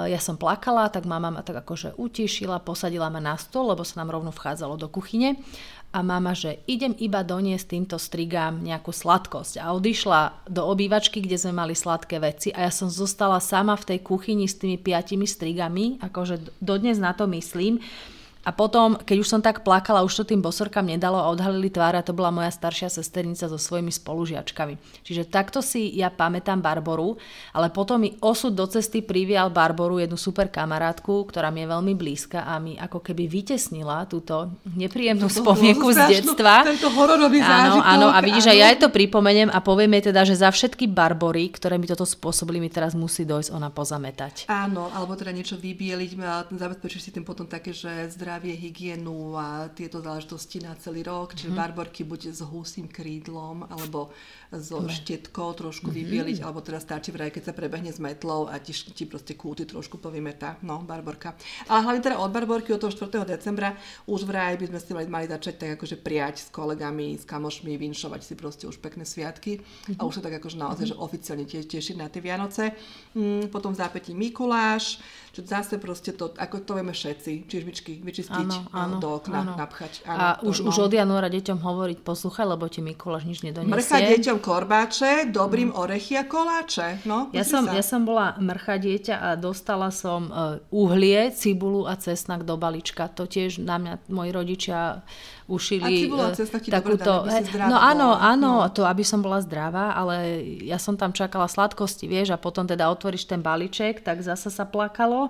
e, 0.08 0.16
ja 0.16 0.20
som 0.20 0.40
plakala, 0.40 0.88
tak 0.88 1.04
mama 1.04 1.32
ma 1.32 1.44
tak 1.44 1.60
akože 1.64 2.00
utišila, 2.00 2.64
posadila 2.64 3.12
ma 3.12 3.20
na 3.20 3.36
stôl, 3.36 3.68
lebo 3.72 3.84
sa 3.84 4.00
nám 4.00 4.16
rovno 4.16 4.32
vchádzalo 4.32 4.80
do 4.80 4.88
kuchyne 4.88 5.40
a 5.92 6.00
mama, 6.00 6.32
že 6.32 6.64
idem 6.72 6.96
iba 6.96 7.20
doniesť 7.20 7.76
týmto 7.76 8.00
strigám 8.00 8.64
nejakú 8.64 8.96
sladkosť. 8.96 9.60
A 9.60 9.76
odišla 9.76 10.48
do 10.48 10.64
obývačky, 10.64 11.20
kde 11.20 11.36
sme 11.36 11.52
mali 11.52 11.76
sladké 11.76 12.18
veci 12.24 12.50
a 12.56 12.64
ja 12.64 12.72
som 12.72 12.88
zostala 12.88 13.44
sama 13.44 13.76
v 13.76 13.96
tej 13.96 14.00
kuchyni 14.00 14.48
s 14.48 14.56
tými 14.56 14.80
piatimi 14.80 15.28
strigami, 15.28 16.00
akože 16.00 16.64
dodnes 16.64 16.96
na 16.96 17.12
to 17.12 17.28
myslím. 17.28 17.84
A 18.42 18.50
potom, 18.50 18.98
keď 18.98 19.18
už 19.22 19.28
som 19.30 19.42
tak 19.42 19.62
plakala, 19.62 20.02
už 20.02 20.24
to 20.24 20.34
tým 20.34 20.42
bosorkám 20.42 20.90
nedalo 20.90 21.22
a 21.22 21.30
odhalili 21.30 21.70
tvár 21.70 21.94
a 21.94 22.02
to 22.02 22.10
bola 22.10 22.34
moja 22.34 22.50
staršia 22.50 22.90
sesternica 22.90 23.46
so 23.46 23.62
svojimi 23.62 23.94
spolužiačkami. 23.94 25.06
Čiže 25.06 25.30
takto 25.30 25.62
si 25.62 25.94
ja 25.94 26.10
pamätám 26.10 26.58
Barboru, 26.58 27.22
ale 27.54 27.70
potom 27.70 28.02
mi 28.02 28.18
osud 28.18 28.58
do 28.58 28.66
cesty 28.66 29.06
privial 29.06 29.54
Barboru, 29.54 30.02
jednu 30.02 30.18
super 30.18 30.50
kamarátku, 30.50 31.30
ktorá 31.30 31.54
mi 31.54 31.62
je 31.62 31.68
veľmi 31.70 31.94
blízka 31.94 32.42
a 32.42 32.58
mi 32.58 32.74
ako 32.82 33.06
keby 33.06 33.30
vytesnila 33.30 34.10
túto 34.10 34.58
nepríjemnú 34.66 35.30
to 35.30 35.46
spomienku 35.46 35.94
z 35.94 36.22
detstva. 36.22 36.66
Tento 36.66 36.90
hororový 36.90 37.46
áno, 37.46 37.78
áno, 37.86 38.08
a 38.10 38.18
vidíš, 38.26 38.50
že 38.50 38.58
ja 38.58 38.74
jej 38.74 38.82
to 38.82 38.90
pripomeniem 38.90 39.54
a 39.54 39.62
poviem 39.62 40.02
jej 40.02 40.10
teda, 40.10 40.26
že 40.26 40.42
za 40.42 40.50
všetky 40.50 40.90
Barbory, 40.90 41.54
ktoré 41.54 41.78
mi 41.78 41.86
toto 41.86 42.10
spôsobili, 42.10 42.58
mi 42.58 42.74
teraz 42.74 42.98
musí 42.98 43.22
dojsť 43.22 43.54
ona 43.54 43.70
pozametať. 43.70 44.50
Áno, 44.50 44.90
alebo 44.98 45.14
teda 45.14 45.30
niečo 45.30 45.62
vybieliť, 45.62 46.18
zabezpečíš 46.50 47.02
si 47.06 47.12
tým 47.14 47.22
potom 47.22 47.46
také, 47.46 47.70
že 47.70 47.90
zdra 48.10 48.31
zdravie, 48.32 48.56
hygienu 48.56 49.36
a 49.36 49.68
tieto 49.76 50.00
záležitosti 50.00 50.64
na 50.64 50.72
celý 50.80 51.04
rok. 51.04 51.36
Čiže 51.36 51.52
mm-hmm. 51.52 51.68
barborky 51.68 52.08
buď 52.08 52.32
s 52.32 52.40
húsým 52.40 52.88
krídlom, 52.88 53.68
alebo 53.68 54.16
so 54.56 54.80
mm. 54.80 54.88
štetkou 54.88 55.52
trošku 55.52 55.92
mm-hmm. 55.92 56.00
vybieliť, 56.00 56.38
alebo 56.40 56.64
teda 56.64 56.80
stačí 56.80 57.12
vraj, 57.12 57.28
keď 57.28 57.52
sa 57.52 57.54
prebehne 57.56 57.92
s 57.92 58.00
metlou 58.00 58.48
a 58.48 58.56
ti, 58.64 58.72
ti 58.72 59.04
proste 59.04 59.36
kúty 59.36 59.68
trošku 59.68 60.00
povymetá. 60.00 60.56
No, 60.64 60.80
barborka. 60.80 61.36
Ale 61.68 61.84
hlavne 61.84 62.00
teda 62.00 62.24
od 62.24 62.32
barborky 62.32 62.72
od 62.72 62.80
toho 62.80 62.96
4. 62.96 63.28
decembra 63.28 63.76
už 64.08 64.24
vraj 64.24 64.56
by 64.56 64.72
sme 64.72 64.80
si 64.80 64.92
mali, 64.96 65.08
mali 65.12 65.28
začať 65.28 65.56
tak 65.60 65.70
akože 65.76 66.00
prijať 66.00 66.36
s 66.40 66.50
kolegami, 66.56 67.20
s 67.20 67.28
kamošmi, 67.28 67.76
vinšovať 67.76 68.22
si 68.24 68.34
proste 68.40 68.64
už 68.64 68.80
pekné 68.80 69.04
sviatky 69.04 69.60
mm-hmm. 69.60 70.00
a 70.00 70.08
už 70.08 70.20
sa 70.20 70.22
tak 70.24 70.40
akože 70.40 70.56
naozaj, 70.56 70.88
mm-hmm. 70.88 71.00
že 71.00 71.04
oficiálne 71.04 71.44
tiež 71.44 71.68
tešiť 71.68 71.96
na 72.00 72.08
tie 72.08 72.24
Vianoce. 72.24 72.72
Mm, 73.12 73.52
potom 73.52 73.76
v 73.76 73.80
zápätí 73.84 74.16
Mikuláš, 74.16 75.04
čo 75.32 75.48
zase 75.48 75.80
proste 75.80 76.12
to, 76.12 76.36
ako 76.36 76.60
to 76.68 76.76
vieme 76.76 76.92
všetci, 76.92 77.48
čižbičky 77.48 78.04
vyčistiť 78.04 78.48
áno, 78.52 78.68
áno, 78.76 78.96
do 79.00 79.16
okna, 79.16 79.48
áno. 79.48 79.54
napchať. 79.56 80.04
Áno, 80.04 80.20
a 80.20 80.28
už, 80.44 80.68
no. 80.68 80.76
už 80.76 80.92
od 80.92 80.92
januára 80.92 81.32
deťom 81.32 81.64
hovoriť, 81.64 82.04
poslúchaj, 82.04 82.44
lebo 82.52 82.68
ti 82.68 82.84
Mikuláš 82.84 83.24
nič 83.24 83.40
nedonesie. 83.48 83.72
Mrcha 83.72 83.98
deťom 84.12 84.38
korbáče, 84.44 85.32
dobrým 85.32 85.72
mm. 85.72 85.80
orechy 85.80 86.20
a 86.20 86.28
koláče. 86.28 87.08
No, 87.08 87.32
ja, 87.32 87.48
som, 87.48 87.64
ja 87.64 87.80
som 87.80 88.04
bola 88.04 88.36
mrcha 88.44 88.76
dieťa 88.76 89.16
a 89.16 89.30
dostala 89.40 89.88
som 89.96 90.28
uh, 90.28 90.60
uhlie, 90.68 91.32
cibulu 91.32 91.88
a 91.88 91.96
cesnak 91.96 92.44
do 92.44 92.60
balička. 92.60 93.08
To 93.16 93.24
tiež 93.24 93.64
na 93.64 93.80
mňa 93.80 93.94
moji 94.12 94.32
rodičia 94.36 95.08
ušili 95.52 96.08
a 96.16 96.32
cesnak 96.32 96.64
ti 96.64 96.72
takúto... 96.72 97.28
Dobre, 97.28 97.44
no 97.68 97.76
áno, 97.76 98.16
áno, 98.16 98.64
no. 98.64 98.72
to 98.72 98.88
aby 98.88 99.04
som 99.04 99.20
bola 99.20 99.44
zdravá, 99.44 99.92
ale 100.00 100.40
ja 100.64 100.80
som 100.80 100.96
tam 100.96 101.12
čakala 101.12 101.52
sladkosti, 101.52 102.08
vieš, 102.08 102.32
a 102.32 102.40
potom 102.40 102.64
teda 102.64 102.88
otvoríš 102.88 103.28
ten 103.28 103.44
balíček, 103.44 104.00
tak 104.00 104.24
zasa 104.24 104.48
sa 104.48 104.64
plakalo 104.64 105.28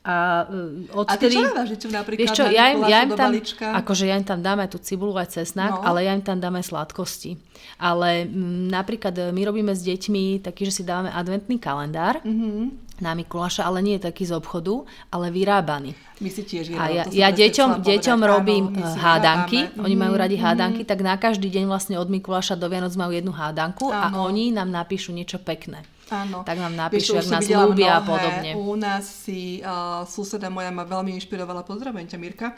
a, 0.00 0.48
odtedy, 0.96 1.36
a 1.36 1.44
ty 1.44 1.44
čo 1.44 1.44
dávaš 1.52 1.68
deťom 1.76 1.92
napríklad 1.92 2.20
vieš 2.24 2.32
čo, 2.32 2.44
ja 2.48 2.72
im, 2.72 2.80
ja 2.88 3.04
im 3.04 3.12
tam, 3.12 3.36
akože 3.84 4.08
ja 4.08 4.16
im 4.16 4.24
tam 4.24 4.40
dáme 4.40 4.64
tú 4.72 4.80
cibulu 4.80 5.12
aj 5.20 5.36
cesnak, 5.36 5.76
no. 5.76 5.84
ale 5.84 6.08
ja 6.08 6.16
im 6.16 6.24
tam 6.24 6.40
dáme 6.40 6.64
sladkosti. 6.64 7.36
Ale 7.76 8.24
m, 8.24 8.72
napríklad 8.72 9.12
e, 9.12 9.28
my 9.28 9.42
robíme 9.44 9.76
s 9.76 9.84
deťmi 9.84 10.40
taký, 10.40 10.72
že 10.72 10.80
si 10.80 10.82
dávame 10.88 11.12
adventný 11.12 11.60
kalendár 11.60 12.16
mm-hmm. 12.24 12.89
Na 13.00 13.16
Mikuláša, 13.16 13.64
ale 13.64 13.80
nie 13.80 13.96
je 13.96 14.06
taký 14.06 14.28
z 14.28 14.36
obchodu, 14.36 14.84
ale 15.08 15.32
vyrábaný. 15.32 15.96
My 16.20 16.28
si 16.28 16.44
tiež 16.44 16.70
vyrábame. 16.70 17.08
A 17.08 17.08
ja, 17.08 17.28
ja 17.28 17.28
deťom, 17.32 17.80
deťom 17.80 18.20
robím 18.22 18.64
áno, 18.76 18.96
hádanky, 18.96 19.72
vyrábame. 19.72 19.84
oni 19.84 19.96
majú 19.96 20.14
radi 20.20 20.36
mm-hmm. 20.36 20.46
hádanky, 20.52 20.82
tak 20.84 21.00
na 21.00 21.16
každý 21.16 21.48
deň 21.48 21.64
vlastne 21.66 21.96
od 21.96 22.08
Mikuláša 22.12 22.60
do 22.60 22.68
Vianoc 22.68 22.92
majú 22.94 23.12
jednu 23.16 23.32
hádanku 23.32 23.88
áno. 23.88 23.96
a 23.96 24.06
oni 24.28 24.52
nám 24.52 24.68
napíšu 24.68 25.10
niečo 25.16 25.40
pekné. 25.40 25.82
Áno. 26.10 26.42
Tak 26.42 26.58
nám 26.58 26.74
napíšu, 26.74 27.22
ak 27.22 27.30
nás 27.30 27.46
ľúbia 27.46 27.98
a 27.98 28.02
podobne. 28.02 28.58
U 28.58 28.74
nás 28.74 29.06
si 29.06 29.62
uh, 29.62 30.02
suseda 30.10 30.50
moja 30.50 30.74
ma 30.74 30.82
veľmi 30.82 31.14
inšpirovala, 31.14 31.62
pozdravujem 31.62 32.10
ťa 32.10 32.18
Mirka. 32.18 32.48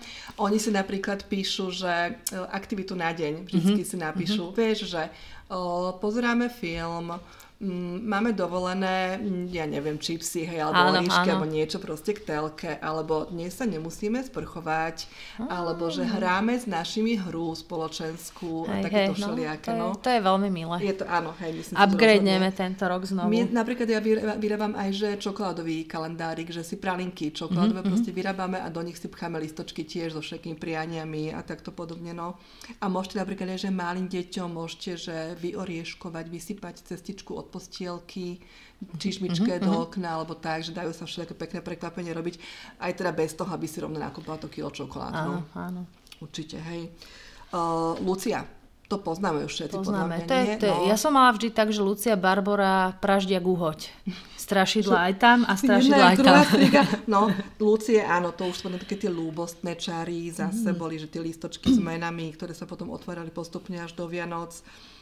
Oni 0.40 0.56
si 0.56 0.72
napríklad 0.72 1.28
píšu, 1.28 1.68
že 1.68 2.16
uh, 2.16 2.48
aktivitu 2.48 2.96
na 2.96 3.12
deň, 3.12 3.44
vždycky 3.44 3.84
mm-hmm. 3.84 3.92
si 3.92 3.96
napíšu, 4.00 4.44
mm-hmm. 4.48 4.56
vieš, 4.56 4.78
že 4.88 5.02
uh, 5.52 5.92
pozeráme 6.00 6.48
film, 6.48 7.12
Mm, 7.12 7.41
máme 8.02 8.34
dovolené, 8.34 9.22
mm, 9.22 9.54
ja 9.54 9.70
neviem, 9.70 9.94
čipsy, 9.94 10.42
hej, 10.42 10.66
alebo 10.66 10.90
áno, 10.90 10.98
líšky, 10.98 11.28
alebo 11.30 11.46
niečo 11.46 11.78
proste 11.78 12.10
k 12.18 12.26
telke, 12.26 12.74
alebo 12.82 13.30
dnes 13.30 13.54
sa 13.54 13.62
nemusíme 13.62 14.18
sprchovať, 14.18 15.06
áno. 15.38 15.46
alebo 15.46 15.86
že 15.86 16.02
hráme 16.02 16.58
s 16.58 16.66
našimi 16.66 17.14
hru 17.14 17.54
spoločenskú 17.54 18.66
hej, 18.66 18.70
a 18.70 18.74
takéto 18.82 19.14
hej, 19.14 19.22
no, 19.22 19.26
všelijaké. 19.30 19.70
No, 19.78 19.86
to, 19.94 19.94
je, 19.94 20.02
to 20.02 20.08
je 20.10 20.20
veľmi 20.26 20.48
milé. 20.50 20.76
Je 20.82 20.94
to, 20.98 21.04
áno, 21.06 21.30
hej, 21.38 21.50
myslím 21.54 21.74
Upgradeneme 21.78 22.50
tento 22.50 22.82
rok 22.90 23.06
znovu. 23.06 23.30
My, 23.30 23.46
napríklad 23.46 23.86
ja 23.86 24.02
vyrábam 24.34 24.74
aj, 24.74 24.90
že 24.90 25.08
čokoládový 25.22 25.86
kalendárik, 25.86 26.50
že 26.50 26.66
si 26.66 26.82
pralinky 26.82 27.30
čokoládové 27.30 27.86
mm-hmm. 27.86 27.92
proste 27.94 28.10
vyrábame 28.10 28.58
a 28.58 28.66
do 28.74 28.82
nich 28.82 28.98
si 28.98 29.06
pcháme 29.06 29.38
listočky 29.38 29.86
tiež 29.86 30.18
so 30.18 30.20
všetkými 30.20 30.58
prianiami 30.58 31.30
a 31.30 31.46
takto 31.46 31.70
podobne, 31.70 32.10
no. 32.10 32.34
A 32.82 32.90
môžete 32.90 33.22
napríklad 33.22 33.54
aj, 33.54 33.68
že 33.68 33.70
malým 33.70 34.10
deťom 34.10 34.48
môžete, 34.50 34.90
že 34.98 35.16
vyorieškovať, 35.38 36.24
vysypať 36.26 36.74
cestičku 36.90 37.38
od 37.38 37.51
postielky, 37.52 38.40
čišmičke 38.98 39.60
mm-hmm. 39.60 39.66
do 39.68 39.72
mhm. 39.76 39.82
okna, 39.86 40.08
alebo 40.16 40.34
tak, 40.34 40.64
že 40.64 40.74
dajú 40.74 40.90
sa 40.96 41.04
všetké 41.06 41.36
pekné 41.36 41.60
prekvapenie 41.60 42.10
robiť, 42.10 42.40
aj 42.80 42.92
teda 42.96 43.12
bez 43.14 43.36
toho, 43.36 43.50
aby 43.52 43.68
si 43.68 43.78
rovno 43.78 44.00
nakúpala 44.00 44.40
to 44.40 44.50
kilo 44.50 44.72
čokolád. 44.72 45.12
Áno, 45.12 45.32
no. 45.38 45.40
áno. 45.54 45.82
Určite, 46.22 46.58
hej. 46.58 46.88
Uh, 47.52 47.98
Lucia, 48.00 48.46
to 48.86 49.00
poznáme 49.00 49.44
už 49.48 49.52
všetci. 49.52 49.76
Poznáme. 49.82 50.28
To 50.28 50.34
je, 50.36 50.44
to 50.60 50.66
je, 50.68 50.72
no. 50.72 50.86
Ja 50.86 50.96
som 51.00 51.16
mala 51.16 51.32
vždy 51.34 51.48
tak, 51.50 51.72
že 51.74 51.80
Lucia 51.80 52.14
Barbora 52.14 52.92
praždia 53.00 53.40
guhoť. 53.40 53.88
Strašidla 54.36 55.10
aj 55.10 55.14
tam 55.16 55.38
a 55.48 55.56
strašidla 55.60 56.04
aj 56.12 56.16
tam. 56.20 56.44
No, 57.12 57.32
Lucie, 57.58 58.04
áno, 58.04 58.36
to 58.36 58.48
už 58.48 58.56
sú 58.56 58.66
také 58.76 58.96
tie 59.00 59.10
lúbostné 59.10 59.80
čary, 59.80 60.30
zase 60.30 60.70
mm. 60.72 60.78
boli, 60.78 61.00
že 61.00 61.10
tie 61.10 61.24
listočky 61.24 61.72
s 61.72 61.80
menami, 61.80 62.30
ktoré 62.36 62.52
sa 62.54 62.68
potom 62.68 62.92
otvárali 62.92 63.32
postupne 63.32 63.80
až 63.80 63.96
do 63.96 64.04
Vianoc. 64.04 64.54
Uh, 64.60 65.01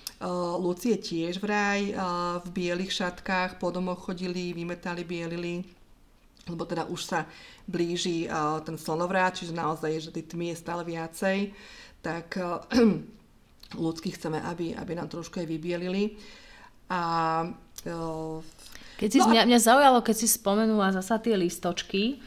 Lucie 0.60 1.00
tiež 1.00 1.40
vraj 1.40 1.96
uh, 1.96 2.44
v 2.44 2.48
bielých 2.52 2.92
šatkách 2.92 3.56
po 3.56 3.72
domoch 3.72 4.04
chodili, 4.04 4.52
vymetali, 4.52 5.00
bielili, 5.00 5.64
lebo 6.44 6.68
teda 6.68 6.84
už 6.92 7.00
sa 7.00 7.20
blíži 7.64 8.28
uh, 8.28 8.60
ten 8.60 8.76
slonovrát, 8.76 9.32
čiže 9.32 9.56
naozaj, 9.56 9.96
že 9.96 10.10
tej 10.12 10.28
tmy 10.28 10.52
je 10.52 10.60
stále 10.60 10.84
viacej, 10.84 11.56
tak 12.04 12.36
ľudsky 13.84 14.12
chceme, 14.12 14.44
aby, 14.44 14.76
aby 14.76 14.92
nám 14.92 15.08
trošku 15.08 15.40
aj 15.40 15.48
vybielili. 15.48 16.20
A 16.90 17.00
keď 19.00 19.08
si, 19.08 19.18
no 19.22 19.24
a... 19.24 19.32
mňa, 19.32 19.42
mňa 19.48 19.60
zaujalo, 19.62 19.98
keď 20.04 20.16
si 20.20 20.28
spomenula 20.28 20.92
zasa 20.92 21.16
tie 21.16 21.32
listočky, 21.38 22.20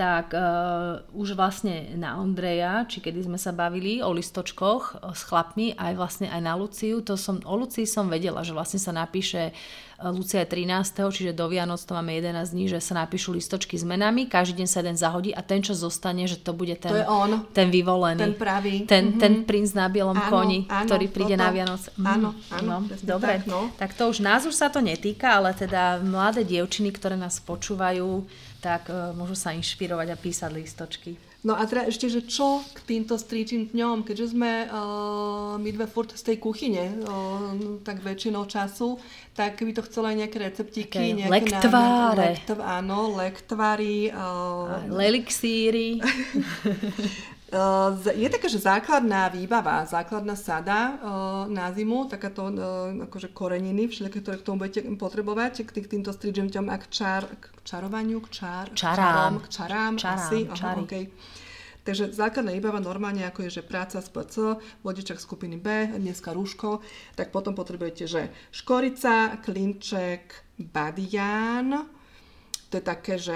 tak 0.00 0.32
uh, 0.32 1.04
už 1.12 1.36
vlastne 1.36 1.92
na 1.92 2.16
Ondreja, 2.16 2.88
či 2.88 3.04
kedy 3.04 3.28
sme 3.28 3.36
sa 3.36 3.52
bavili 3.52 4.00
o 4.00 4.08
listočkoch 4.16 4.96
uh, 4.96 5.12
s 5.12 5.28
chlapmi, 5.28 5.76
aj 5.76 5.92
vlastne 5.92 6.32
aj 6.32 6.40
na 6.40 6.56
Luciu, 6.56 7.04
to 7.04 7.20
som, 7.20 7.36
o 7.44 7.52
Lucii 7.60 7.84
som 7.84 8.08
vedela, 8.08 8.40
že 8.40 8.56
vlastne 8.56 8.80
sa 8.80 8.96
napíše 8.96 9.52
uh, 9.52 10.08
Lucia 10.08 10.40
je 10.40 10.56
13. 10.56 11.04
čiže 11.12 11.36
do 11.36 11.44
Vianoc 11.52 11.84
to 11.84 11.92
máme 11.92 12.16
11 12.16 12.32
dní, 12.48 12.64
že 12.72 12.80
sa 12.80 13.04
napíšu 13.04 13.36
listočky 13.36 13.76
s 13.76 13.84
menami, 13.84 14.24
každý 14.24 14.64
deň 14.64 14.68
sa 14.72 14.80
jeden 14.80 14.96
zahodí 14.96 15.36
a 15.36 15.44
ten, 15.44 15.60
čo 15.60 15.76
zostane, 15.76 16.24
že 16.24 16.40
to 16.40 16.56
bude 16.56 16.80
ten, 16.80 16.96
to 16.96 17.04
je 17.04 17.04
on, 17.04 17.44
ten 17.52 17.68
vyvolený. 17.68 18.24
Ten 18.24 18.34
pravý. 18.40 18.88
Ten, 18.88 19.04
mm-hmm. 19.04 19.20
ten 19.20 19.32
princ 19.44 19.76
na 19.76 19.92
bielom 19.92 20.16
áno, 20.16 20.32
koni, 20.32 20.64
áno, 20.64 20.88
ktorý 20.88 21.06
príde 21.12 21.36
toto. 21.36 21.44
na 21.44 21.48
Vianoc. 21.52 21.82
Mm, 21.92 22.06
áno, 22.08 22.28
áno. 22.48 22.88
No, 22.88 22.96
dobre, 23.04 23.44
tak, 23.44 23.52
no. 23.52 23.68
tak 23.76 23.92
to 23.92 24.08
už 24.08 24.24
nás 24.24 24.48
už 24.48 24.56
sa 24.56 24.72
to 24.72 24.80
netýka, 24.80 25.36
ale 25.36 25.52
teda 25.52 26.00
mladé 26.00 26.48
dievčiny, 26.48 26.88
ktoré 26.88 27.20
nás 27.20 27.36
počúvajú, 27.44 28.24
tak 28.60 28.92
uh, 28.92 29.16
môžu 29.16 29.34
sa 29.34 29.56
inšpirovať 29.56 30.08
a 30.12 30.16
písať 30.20 30.50
listočky. 30.52 31.12
No 31.40 31.56
a 31.56 31.64
teda 31.64 31.88
ešte, 31.88 32.04
že 32.12 32.20
čo 32.28 32.60
k 32.76 32.84
týmto 32.84 33.16
stričím 33.16 33.72
dňom, 33.72 34.04
keďže 34.04 34.36
sme 34.36 34.68
uh, 34.68 35.56
my 35.56 35.70
dve 35.72 35.88
furt 35.88 36.12
z 36.12 36.20
tej 36.20 36.36
kuchyne, 36.36 37.00
uh, 37.00 37.80
tak 37.80 38.04
väčšinou 38.04 38.44
času, 38.44 39.00
tak 39.32 39.56
by 39.56 39.72
to 39.72 39.80
chcelo 39.88 40.12
aj 40.12 40.16
nejaké 40.20 40.36
receptiky, 40.36 41.00
okay. 41.00 41.16
nejaké 41.16 41.32
lektváre. 41.32 42.36
Lektv, 42.36 42.60
áno, 42.60 43.16
lektvary. 43.16 44.12
Uh, 44.12 44.84
Lelixíry. 44.92 45.96
Je 48.14 48.28
taká, 48.30 48.46
že 48.46 48.62
základná 48.62 49.26
výbava, 49.26 49.82
základná 49.82 50.38
sada 50.38 51.02
na 51.50 51.66
zimu, 51.74 52.06
takáto 52.06 52.46
akože 53.10 53.34
koreniny, 53.34 53.90
všetky, 53.90 54.22
ktoré 54.22 54.38
k 54.38 54.46
tomu 54.46 54.62
budete 54.62 54.86
potrebovať, 54.94 55.66
k 55.66 55.82
týmto 55.82 56.14
stridžemťom 56.14 56.70
a 56.70 56.78
k, 56.78 56.86
čar, 56.86 57.26
k 57.26 57.50
čarovaniu, 57.66 58.22
k 58.22 58.28
čar, 58.30 58.64
čarám, 58.70 59.42
k 59.42 59.46
čarám, 59.50 59.94
čarám 59.98 60.14
asi. 60.14 60.46
Aha, 60.46 60.78
okay. 60.78 61.10
Takže 61.80 62.12
základná 62.14 62.54
výbava 62.54 62.78
normálne, 62.78 63.26
ako 63.26 63.48
je, 63.48 63.58
že 63.58 63.66
práca 63.66 63.98
z 63.98 64.08
PC, 64.14 64.34
vodičak 64.86 65.18
skupiny 65.18 65.58
B, 65.58 65.90
dneska 65.98 66.30
rúško, 66.30 66.84
tak 67.18 67.34
potom 67.34 67.58
potrebujete, 67.58 68.04
že 68.06 68.30
škorica, 68.54 69.42
klinček, 69.42 70.44
badián, 70.60 71.88
to 72.70 72.78
je 72.78 72.84
také, 72.86 73.18
že... 73.18 73.34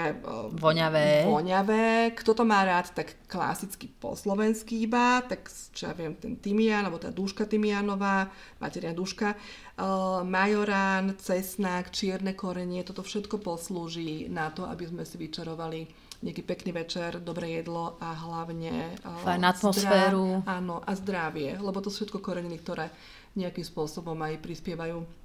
Voňavé. 0.55 1.27
Voňavé. 1.27 2.15
Kto 2.15 2.31
to 2.31 2.47
má 2.47 2.63
rád, 2.63 2.95
tak 2.95 3.19
klasicky 3.27 3.91
po 3.91 4.15
slovensky 4.15 4.87
iba, 4.87 5.19
tak 5.27 5.51
čo 5.75 5.91
ja 5.91 5.93
viem, 5.93 6.15
ten 6.15 6.39
tymián, 6.39 6.87
alebo 6.87 7.03
tá 7.03 7.11
duška 7.11 7.43
tymianová, 7.43 8.31
materiálna 8.63 8.95
duška, 8.95 9.35
uh, 9.35 10.23
majorán, 10.23 11.19
cesnak, 11.19 11.91
čierne 11.91 12.31
korenie, 12.31 12.87
toto 12.87 13.03
všetko 13.03 13.43
poslúži 13.43 14.31
na 14.31 14.55
to, 14.55 14.63
aby 14.71 14.87
sme 14.87 15.03
si 15.03 15.19
vyčarovali 15.19 15.83
nejaký 16.23 16.41
pekný 16.47 16.71
večer, 16.71 17.19
dobré 17.19 17.59
jedlo 17.59 17.99
a 17.99 18.15
hlavne 18.15 18.95
uh, 19.03 19.19
Fajn 19.19 19.43
atmosféru. 19.43 20.47
Zdra- 20.47 20.63
áno, 20.63 20.79
a 20.79 20.95
zdravie, 20.95 21.59
lebo 21.59 21.83
to 21.83 21.91
sú 21.91 22.07
všetko 22.07 22.23
koreniny, 22.23 22.55
ktoré 22.63 22.87
nejakým 23.35 23.67
spôsobom 23.67 24.15
aj 24.15 24.39
prispievajú 24.39 25.24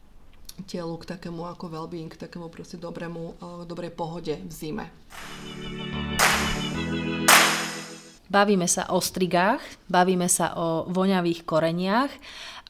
telu 0.67 0.97
k 1.01 1.17
takému 1.17 1.47
ako 1.47 1.71
well-being, 1.71 2.11
k 2.13 2.21
takému 2.21 2.51
proste 2.53 2.77
dobrému, 2.77 3.39
dobrej 3.65 3.95
pohode 3.95 4.35
v 4.37 4.53
zime. 4.53 4.87
Bavíme 8.31 8.71
sa 8.71 8.87
o 8.95 9.03
strigách, 9.03 9.59
bavíme 9.91 10.31
sa 10.31 10.55
o 10.55 10.87
voňavých 10.87 11.43
koreniach 11.43 12.15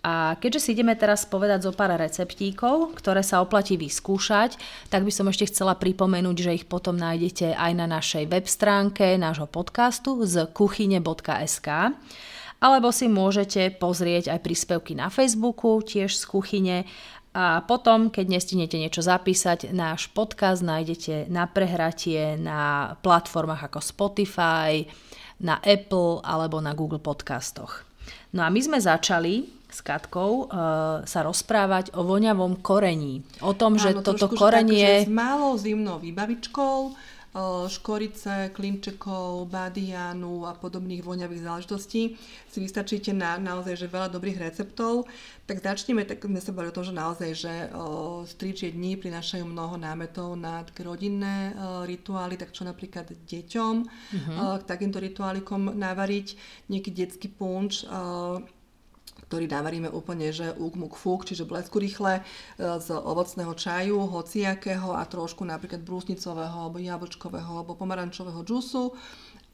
A 0.01 0.41
keďže 0.41 0.65
si 0.65 0.69
ideme 0.73 0.97
teraz 0.97 1.29
povedať 1.29 1.69
zo 1.69 1.73
pár 1.77 1.93
receptíkov, 2.01 2.97
ktoré 2.97 3.21
sa 3.21 3.45
oplatí 3.45 3.77
vyskúšať, 3.77 4.57
tak 4.89 5.05
by 5.05 5.13
som 5.13 5.29
ešte 5.29 5.53
chcela 5.53 5.77
pripomenúť, 5.77 6.37
že 6.41 6.57
ich 6.57 6.65
potom 6.65 6.97
nájdete 6.97 7.53
aj 7.53 7.73
na 7.77 7.85
našej 7.85 8.25
web 8.33 8.49
stránke 8.49 9.21
nášho 9.21 9.45
podcastu 9.45 10.25
z 10.25 10.49
kuchyne.sk 10.57 11.69
alebo 12.61 12.93
si 12.93 13.09
môžete 13.09 13.81
pozrieť 13.81 14.37
aj 14.37 14.45
príspevky 14.45 14.93
na 14.93 15.09
Facebooku, 15.09 15.81
tiež 15.81 16.13
z 16.13 16.25
kuchyne 16.29 16.77
a 17.31 17.63
potom, 17.63 18.11
keď 18.11 18.27
nestihnete 18.27 18.75
niečo 18.75 19.07
zapísať, 19.07 19.71
náš 19.71 20.11
podcast 20.11 20.67
nájdete 20.67 21.31
na 21.31 21.47
prehratie 21.47 22.35
na 22.35 22.95
platformách 23.07 23.71
ako 23.71 23.79
Spotify, 23.79 24.83
na 25.39 25.63
Apple 25.63 26.27
alebo 26.27 26.59
na 26.59 26.75
Google 26.75 26.99
podcastoch. 26.99 27.87
No 28.35 28.43
a 28.43 28.51
my 28.51 28.59
sme 28.59 28.83
začali 28.83 29.47
s 29.71 29.79
Katkou 29.87 30.51
uh, 30.51 31.07
sa 31.07 31.21
rozprávať 31.23 31.95
o 31.95 32.03
voňavom 32.03 32.59
korení. 32.59 33.23
O 33.39 33.55
tom, 33.55 33.79
Áno, 33.79 33.83
že 33.83 33.91
toto 34.03 34.27
korenie... 34.35 35.07
Tak, 35.07 35.07
s 35.07 35.15
malou 35.15 35.55
zimnou 35.55 36.03
výbavičkou, 36.03 36.77
škorice, 37.71 38.51
klinčekov, 38.51 39.47
badianu 39.47 40.51
a 40.51 40.53
podobných 40.59 41.07
voňavých 41.07 41.47
záležitostí 41.47 42.19
si 42.51 42.59
vystačíte 42.59 43.15
na 43.15 43.39
naozaj 43.39 43.79
že 43.79 43.87
veľa 43.87 44.11
dobrých 44.11 44.43
receptov. 44.43 45.07
Tak 45.47 45.63
začneme, 45.63 46.03
tak 46.03 46.23
sme 46.27 46.43
sa 46.43 46.51
boli 46.51 46.71
o 46.71 46.75
tom, 46.75 46.83
že 46.83 46.95
naozaj, 46.95 47.31
že 47.35 47.55
stričie 48.27 48.75
dní 48.75 48.99
prinášajú 48.99 49.47
mnoho 49.47 49.79
námetov 49.79 50.35
na 50.35 50.67
také 50.67 50.83
rodinné 50.83 51.55
rituály, 51.87 52.35
tak 52.35 52.51
čo 52.51 52.67
napríklad 52.67 53.15
deťom 53.15 53.75
uh-huh. 53.83 54.31
uh, 54.35 54.59
k 54.59 54.65
takýmto 54.67 54.99
rituálikom 54.99 55.75
navariť, 55.75 56.35
nejaký 56.67 56.91
detský 56.91 57.29
punč, 57.31 57.87
ktorý 59.31 59.47
navaríme 59.47 59.90
úplne, 59.90 60.35
že 60.35 60.50
úk, 60.59 60.75
muk, 60.75 60.95
fúk, 60.99 61.23
čiže 61.23 61.47
blesku 61.47 61.79
rýchle 61.79 62.21
e, 62.21 62.23
z 62.59 62.88
ovocného 62.95 63.55
čaju, 63.55 64.11
hociakého 64.11 64.97
a 64.97 65.07
trošku 65.07 65.47
napríklad 65.47 65.87
brúsnicového, 65.87 66.67
alebo 66.67 66.83
jablčkového, 66.83 67.62
alebo 67.62 67.79
pomarančového 67.79 68.43
džusu 68.43 68.95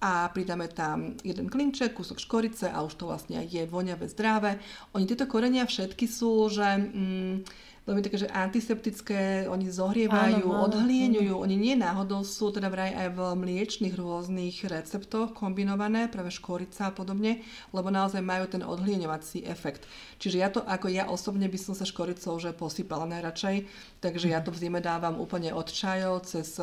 a 0.01 0.29
pridáme 0.29 0.69
tam 0.69 1.17
jeden 1.25 1.49
klinček, 1.49 1.97
kúsok 1.97 2.21
škorice 2.21 2.69
a 2.69 2.85
už 2.85 3.01
to 3.01 3.09
vlastne 3.09 3.41
je 3.49 3.65
voňavé, 3.65 4.05
zdravé. 4.13 4.61
Oni 4.93 5.09
tieto 5.09 5.25
korenia 5.25 5.65
všetky 5.65 6.05
sú, 6.05 6.53
že... 6.53 6.69
Mm, 6.77 7.45
veľmi 7.87 8.03
také, 8.03 8.27
že 8.27 8.29
antiseptické, 8.29 9.47
oni 9.47 9.71
zohrievajú, 9.71 10.43
áno, 10.43 10.59
áno, 10.59 10.67
odhlieňujú, 10.67 11.35
áno. 11.39 11.45
oni 11.47 11.55
nie 11.55 11.75
náhodou 11.79 12.27
sú 12.27 12.51
teda 12.51 12.67
vraj 12.67 12.91
aj 12.91 13.09
v 13.15 13.21
mliečných 13.39 13.95
rôznych 13.95 14.67
receptoch 14.67 15.31
kombinované, 15.31 16.11
práve 16.11 16.35
škorica 16.35 16.91
a 16.91 16.93
podobne, 16.93 17.47
lebo 17.71 17.89
naozaj 17.95 18.19
majú 18.27 18.51
ten 18.51 18.67
odhlieňovací 18.67 19.47
efekt. 19.47 19.87
Čiže 20.19 20.37
ja 20.37 20.49
to, 20.51 20.67
ako 20.67 20.91
ja 20.91 21.07
osobne 21.07 21.47
by 21.47 21.59
som 21.63 21.79
sa 21.79 21.87
škoricou 21.87 22.35
že 22.43 22.51
posypala 22.51 23.07
najradšej, 23.07 23.71
takže 24.03 24.35
ja 24.35 24.43
to 24.43 24.51
v 24.51 24.67
zime 24.67 24.83
dávam 24.83 25.23
úplne 25.23 25.55
od 25.55 25.71
čajov, 25.71 26.27
cez 26.27 26.59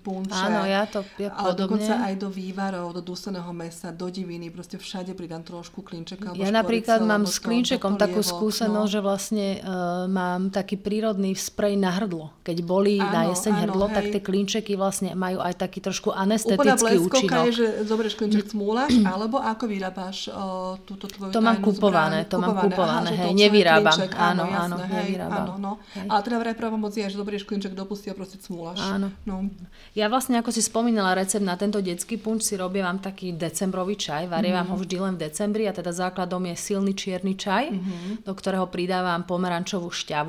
punče, 0.00 0.32
Áno, 0.32 0.64
ja 0.64 0.88
to 0.88 1.04
ja 1.20 1.28
ale 1.36 1.52
dokonca 1.52 2.08
aj 2.08 2.14
do 2.16 2.32
vývarov, 2.32 2.96
do 2.96 3.04
duseného 3.04 3.52
mesa, 3.52 3.92
do 3.92 4.08
diviny, 4.08 4.48
proste 4.48 4.80
všade 4.80 5.12
pridám 5.12 5.44
trošku 5.44 5.84
klinčeka. 5.84 6.32
Ja 6.40 6.48
napríklad 6.48 7.04
mám 7.04 7.28
s 7.28 7.36
klinčekom 7.36 8.00
takú 8.00 8.24
skúsenosť, 8.24 8.88
no. 8.88 8.94
že 8.96 9.00
vlastne 9.04 9.46
uh, 9.60 10.08
mám 10.08 10.37
mám 10.38 10.54
taký 10.54 10.78
prírodný 10.78 11.34
sprej 11.34 11.74
na 11.74 11.90
hrdlo. 11.90 12.30
Keď 12.46 12.56
boli 12.62 13.02
áno, 13.02 13.10
na 13.10 13.22
jeseň 13.34 13.54
áno, 13.58 13.62
hrdlo, 13.66 13.84
hej. 13.90 13.94
tak 13.98 14.04
tie 14.14 14.22
klinčeky 14.22 14.72
vlastne 14.78 15.18
majú 15.18 15.42
aj 15.42 15.58
taký 15.58 15.82
trošku 15.82 16.14
anestetický 16.14 16.94
účinok. 17.02 17.50
je, 17.50 17.52
že 17.52 17.66
zoberieš 17.82 18.14
klinček 18.14 18.54
cmúlaš, 18.54 18.94
alebo 19.02 19.42
ako 19.42 19.66
vyrábaš 19.66 20.30
o, 20.30 20.78
túto 20.86 21.10
tvoju 21.10 21.34
To 21.34 21.42
mám 21.42 21.58
kupované, 21.58 22.24
to 22.30 22.38
mám 22.38 22.54
kupované, 22.62 23.10
hej, 23.18 23.34
nevyrábam. 23.34 23.90
Klinček, 23.90 24.14
áno, 24.14 24.46
áno, 24.46 24.78
áno, 24.78 24.86
hej, 24.86 24.94
nevyrábam. 25.02 25.44
Áno, 25.44 25.54
no. 25.58 25.72
Hej. 25.98 26.06
Ale 26.06 26.20
teda 26.22 26.36
vraj 26.38 26.54
pravomoc 26.54 26.92
je, 26.94 27.04
že 27.10 27.16
zoberieš 27.18 27.44
klinček 27.44 27.74
do 27.74 27.82
pusty 27.82 28.08
a 28.08 28.14
proste 28.14 28.38
cmúlaš. 28.38 28.78
Áno. 28.78 29.10
No. 29.26 29.50
Ja 29.98 30.06
vlastne, 30.06 30.38
ako 30.38 30.54
si 30.54 30.62
spomínala 30.62 31.18
recept 31.18 31.42
na 31.42 31.58
tento 31.58 31.82
detský 31.82 32.16
punč, 32.16 32.46
si 32.46 32.54
robím 32.54 32.86
taký 33.02 33.34
decembrový 33.34 33.98
čaj, 33.98 34.30
varievam 34.30 34.64
mm. 34.64 34.70
ho 34.72 34.76
vždy 34.78 34.96
len 35.02 35.14
v 35.18 35.28
decembri 35.28 35.66
a 35.66 35.74
teda 35.74 35.90
základom 35.90 36.40
je 36.48 36.54
silný 36.56 36.94
čierny 36.94 37.34
čaj, 37.34 37.74
mm-hmm. 37.74 38.12
do 38.22 38.32
ktorého 38.32 38.70
pridávam 38.70 39.26
pomerančovú 39.26 39.90
šťavu 39.90 40.27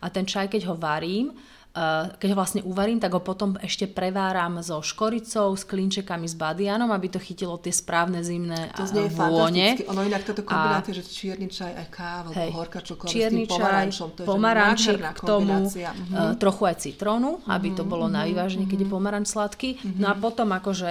a 0.00 0.06
ten 0.12 0.22
čaj, 0.22 0.46
keď 0.46 0.70
ho 0.70 0.74
varím, 0.78 1.34
eh, 1.34 2.14
keď 2.18 2.28
ho 2.32 2.36
vlastne 2.38 2.62
uvarím, 2.62 2.98
tak 2.98 3.14
ho 3.14 3.22
potom 3.22 3.58
ešte 3.58 3.86
preváram 3.90 4.58
so 4.62 4.82
škoricou, 4.82 5.54
s 5.54 5.66
klinčekami, 5.66 6.26
s 6.26 6.34
badianom, 6.38 6.90
aby 6.90 7.10
to 7.10 7.18
chytilo 7.22 7.58
tie 7.58 7.74
správne 7.74 8.22
zimné 8.22 8.70
to 8.74 8.86
znie 8.86 9.06
vône. 9.10 9.78
Ono 9.86 10.02
inak 10.02 10.22
táto 10.26 10.42
kombinácia, 10.42 10.92
a, 10.94 10.98
že 10.98 11.02
čierny 11.06 11.46
čaj 11.50 11.72
aj 11.74 11.86
káva, 11.90 12.30
hej, 12.34 12.50
horká 12.54 12.80
čokoláda 12.82 13.14
čierny 13.14 13.44
s 13.44 13.48
tým 13.48 13.54
pomarančom. 13.54 14.08
To 14.14 14.20
je 14.22 14.26
pomarančík 14.26 15.00
k 15.00 15.20
tomu, 15.22 15.56
uh, 15.66 16.34
trochu 16.38 16.62
aj 16.66 16.76
citrónu, 16.82 17.42
aby 17.46 17.74
to 17.74 17.82
bolo 17.86 18.06
mm-hmm, 18.10 18.22
na 18.22 18.28
vyváženie, 18.30 18.66
keď 18.66 18.78
je 18.84 18.88
mhm. 18.90 18.94
pomaranč 18.94 19.26
sladký. 19.30 19.70
Mm-hmm. 19.78 20.00
No 20.02 20.06
a 20.10 20.14
potom 20.18 20.48
akože, 20.50 20.90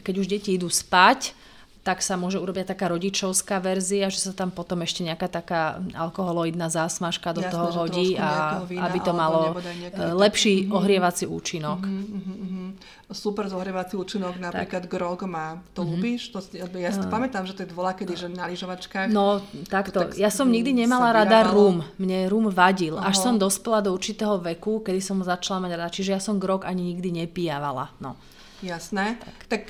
keď 0.00 0.14
už 0.16 0.26
deti 0.28 0.56
idú 0.56 0.68
spať, 0.72 1.41
tak 1.82 1.98
sa 1.98 2.14
môže 2.14 2.38
urobiť 2.38 2.78
taká 2.78 2.86
rodičovská 2.94 3.58
verzia, 3.58 4.06
že 4.06 4.22
sa 4.22 4.30
tam 4.30 4.54
potom 4.54 4.86
ešte 4.86 5.02
nejaká 5.02 5.26
taká 5.26 5.82
alkoholoidná 5.98 6.70
zásmažka 6.70 7.34
do 7.34 7.42
Jasne, 7.42 7.50
toho 7.50 7.68
hodí 7.74 8.14
a 8.14 8.62
vína, 8.62 8.86
aby 8.86 8.98
to 9.02 9.10
malo 9.10 9.50
e, 9.50 10.14
lepší 10.14 10.62
mm-hmm. 10.62 10.78
ohrievací 10.78 11.26
účinok. 11.26 11.82
Mm-hmm, 11.82 12.38
mm-hmm. 12.38 12.68
Super 13.10 13.50
zohrievací 13.50 13.98
účinok, 13.98 14.38
napríklad 14.38 14.86
tak. 14.86 14.90
grog 14.94 15.26
má. 15.26 15.58
To 15.74 15.82
mm-hmm. 15.82 15.90
ľúbiš? 15.90 16.20
To, 16.30 16.38
ja 16.78 16.94
si 16.94 17.02
to 17.02 17.10
pamätám, 17.10 17.50
že 17.50 17.58
to 17.58 17.66
je 17.66 17.74
kedy, 17.74 18.14
že 18.14 18.26
na 18.30 18.46
lyžovačkách. 18.46 19.10
No, 19.10 19.42
takto. 19.66 20.06
Tak 20.06 20.14
ja 20.14 20.30
som 20.30 20.46
nikdy 20.54 20.86
nemala 20.86 21.10
rada 21.10 21.50
rum. 21.50 21.82
Mne 21.98 22.30
rum 22.30 22.46
vadil. 22.54 22.94
Až 22.94 23.26
som 23.26 23.34
dospela 23.42 23.82
do 23.82 23.90
určitého 23.90 24.38
veku, 24.38 24.86
kedy 24.86 25.02
som 25.02 25.18
začala 25.18 25.66
mať 25.66 25.70
rada. 25.74 25.90
Čiže 25.90 26.14
ja 26.14 26.20
som 26.22 26.38
grog 26.38 26.62
ani 26.62 26.94
nikdy 26.94 27.26
nepijavala. 27.26 27.90
No. 27.98 28.14
Jasné. 28.62 29.18
Tak, 29.18 29.36
tak 29.50 29.60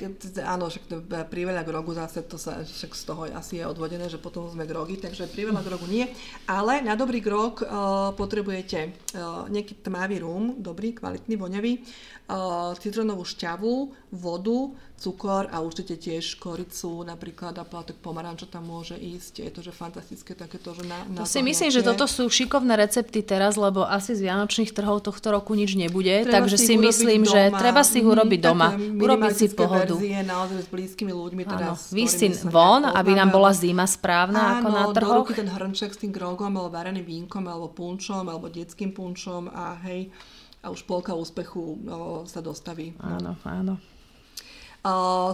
áno, 0.45 0.69
však 0.69 1.09
priveľa 1.33 1.65
grogu 1.65 1.97
zase, 1.97 2.21
to 2.29 2.37
sa 2.37 2.61
však 2.61 2.93
z 2.93 3.03
toho 3.09 3.25
asi 3.25 3.57
je 3.57 3.65
odvodené, 3.65 4.05
že 4.05 4.21
potom 4.21 4.45
sme 4.45 4.69
grogy, 4.69 5.01
takže 5.01 5.25
priveľa 5.33 5.65
grogu 5.65 5.89
nie. 5.89 6.05
Ale 6.45 6.77
na 6.85 6.93
dobrý 6.93 7.17
grog 7.17 7.65
uh, 7.65 8.13
potrebujete 8.13 8.93
uh, 9.17 9.49
nejaký 9.49 9.81
tmavý 9.81 10.21
rum, 10.21 10.61
dobrý, 10.61 10.93
kvalitný, 10.93 11.41
voňavý, 11.41 11.73
uh, 11.81 12.77
citronovú 12.77 13.25
šťavu, 13.25 13.73
vodu, 14.13 14.69
cukor 15.01 15.49
a 15.49 15.59
určite 15.59 15.97
tiež 15.97 16.37
koricu 16.37 17.01
napríklad 17.03 17.57
a 17.59 17.65
plátok 17.65 17.97
pomaranča 17.99 18.45
tam 18.47 18.69
môže 18.69 18.95
ísť. 18.95 19.43
Je 19.43 19.51
to, 19.51 19.59
že 19.65 19.75
fantastické 19.75 20.37
takéto, 20.37 20.71
že 20.77 20.85
na, 20.87 21.03
na 21.09 21.25
To 21.25 21.27
si 21.27 21.41
myslím, 21.41 21.73
že 21.73 21.81
toto 21.81 22.05
sú 22.05 22.29
šikovné 22.29 22.77
recepty 22.77 23.25
teraz, 23.25 23.57
lebo 23.57 23.83
asi 23.83 24.13
z 24.13 24.29
Vianočných 24.29 24.71
trhov 24.71 25.01
tohto 25.03 25.33
roku 25.33 25.57
nič 25.57 25.75
nebude, 25.75 26.23
treba 26.23 26.45
takže 26.45 26.55
si, 26.61 26.77
myslím, 26.77 27.25
doma. 27.25 27.33
že 27.33 27.41
treba 27.57 27.81
si 27.81 27.99
ich 27.99 28.07
urobiť 28.07 28.39
mm, 28.39 28.47
doma, 28.47 28.69
urobiť 28.77 29.33
si 29.33 29.45
pohodu. 29.51 29.97
Verzie, 29.97 30.21
naozaj 30.23 30.59
s 30.61 30.69
blízkymi 30.69 31.11
ľuďmi. 31.11 31.43
Teda, 31.43 31.73
Áno, 31.73 32.47
von, 32.47 32.81
aby 32.87 33.11
nám 33.17 33.29
bola 33.33 33.51
zima 33.51 33.83
správna 33.89 34.39
Áno, 34.39 34.53
ako 34.61 34.67
na 34.69 34.83
trhoch. 34.93 35.27
Áno, 35.27 35.39
ten 35.41 35.49
hrnček 35.49 35.91
s 35.91 35.99
tým 35.99 36.13
grogom, 36.13 36.53
alebo 36.53 36.69
vareným 36.71 37.03
vínkom, 37.03 37.43
alebo 37.49 37.73
punčom, 37.73 38.29
alebo 38.29 38.47
detským 38.47 38.95
punčom 38.95 39.49
a 39.51 39.75
hej, 39.83 40.07
a 40.63 40.71
už 40.71 40.87
polka 40.87 41.11
úspechu 41.11 41.75
no, 41.83 42.23
sa 42.23 42.39
dostaví. 42.39 42.95
Áno, 43.03 43.35
áno. 43.43 43.75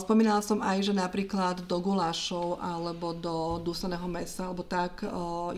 Spomínala 0.06 0.46
som 0.46 0.62
aj, 0.62 0.86
že 0.86 0.94
napríklad 0.94 1.66
do 1.66 1.82
gulášov 1.82 2.62
alebo 2.62 3.18
do 3.18 3.58
duseného 3.66 4.06
mesa, 4.06 4.46
alebo 4.46 4.62
tak 4.62 5.02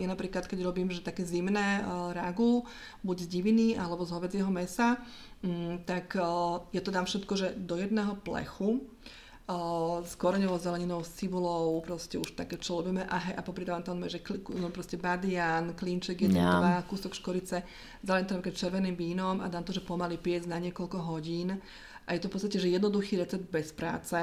je 0.00 0.08
napríklad, 0.08 0.48
keď 0.48 0.64
robím 0.64 0.88
že 0.88 1.04
také 1.04 1.28
zimné 1.28 1.84
ragu, 2.16 2.64
buď 3.04 3.28
z 3.28 3.28
diviny 3.28 3.68
alebo 3.76 4.08
z 4.08 4.16
hovedzieho 4.16 4.48
mesa, 4.48 4.96
mm, 5.44 5.84
tak 5.84 6.16
ja 6.72 6.80
to 6.80 6.88
dám 6.88 7.04
všetko, 7.04 7.32
že 7.36 7.52
do 7.52 7.76
jedného 7.76 8.16
plechu, 8.24 8.80
s 10.04 10.14
koreňovou 10.14 10.58
zeleninou, 10.58 11.00
s 11.04 11.16
cibulou, 11.16 11.80
proste 11.80 12.18
už 12.18 12.36
také, 12.36 12.58
čo 12.58 12.80
ľubíme. 12.80 13.06
A, 13.08 13.16
hej, 13.18 13.34
a 13.38 13.42
popridávam 13.42 13.82
tam, 13.82 14.02
že 14.08 14.22
kli, 14.22 14.42
no, 14.58 14.68
proste 14.68 14.96
badian, 14.96 15.74
klínček, 15.74 16.26
jeden, 16.26 16.38
yeah. 16.38 16.58
dva, 16.58 16.74
kúsok 16.84 17.14
škorice, 17.14 17.62
zalím 18.02 18.26
tam 18.26 18.40
červeným 18.42 18.96
vínom 18.96 19.40
a 19.40 19.48
dám 19.48 19.64
to, 19.64 19.72
že 19.72 19.84
pomaly 19.84 20.18
piec 20.18 20.44
na 20.46 20.60
niekoľko 20.60 20.98
hodín 21.02 21.58
a 22.06 22.08
je 22.14 22.20
to 22.20 22.28
v 22.28 22.34
podstate, 22.34 22.58
že 22.58 22.68
jednoduchý 22.68 23.22
recept 23.22 23.46
bez 23.50 23.70
práce. 23.70 24.18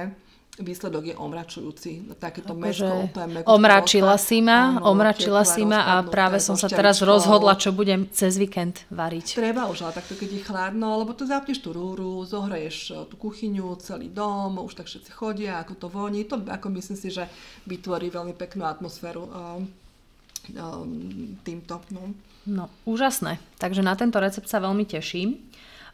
Výsledok 0.59 1.03
je 1.07 1.15
omračujúci. 1.15 2.19
Takéto 2.19 2.51
akože 2.51 2.83
mesko 2.83 2.93
úplne 3.07 3.39
Omračila 3.47 4.19
si 4.19 4.43
ma, 4.43 4.75
áno, 4.75 4.91
omračila 4.91 5.47
si 5.47 5.63
ma 5.63 5.87
a 5.87 6.03
práve 6.03 6.43
som 6.43 6.59
sa 6.59 6.67
teraz 6.67 6.99
rozhodla, 6.99 7.55
čo 7.55 7.71
budem 7.71 8.11
cez 8.11 8.35
víkend 8.35 8.83
variť. 8.91 9.39
Treba 9.39 9.71
už, 9.71 9.87
ale 9.87 9.95
takto 9.95 10.19
keď 10.19 10.29
je 10.35 10.41
chladno, 10.43 10.99
lebo 10.99 11.15
tu 11.15 11.23
zapneš 11.23 11.63
tú 11.63 11.71
rúru, 11.71 12.19
zohraješ 12.27 12.77
e, 12.91 12.93
tú 13.07 13.15
kuchyňu, 13.15 13.71
celý 13.79 14.11
dom, 14.11 14.59
už 14.59 14.75
tak 14.75 14.91
všetci 14.91 15.11
chodia, 15.15 15.63
ako 15.63 15.73
to 15.79 15.87
voní. 15.87 16.27
To 16.27 16.43
ako 16.43 16.67
myslím 16.75 16.99
si, 16.99 17.07
že 17.07 17.23
vytvorí 17.63 18.11
veľmi 18.11 18.35
peknú 18.35 18.67
atmosféru 18.67 19.31
um, 19.31 19.63
um, 20.59 21.39
týmto. 21.47 21.79
No. 21.95 22.11
no, 22.43 22.67
úžasné. 22.83 23.39
Takže 23.63 23.79
na 23.79 23.95
tento 23.95 24.19
recept 24.19 24.51
sa 24.51 24.59
veľmi 24.59 24.83
teším. 24.83 25.39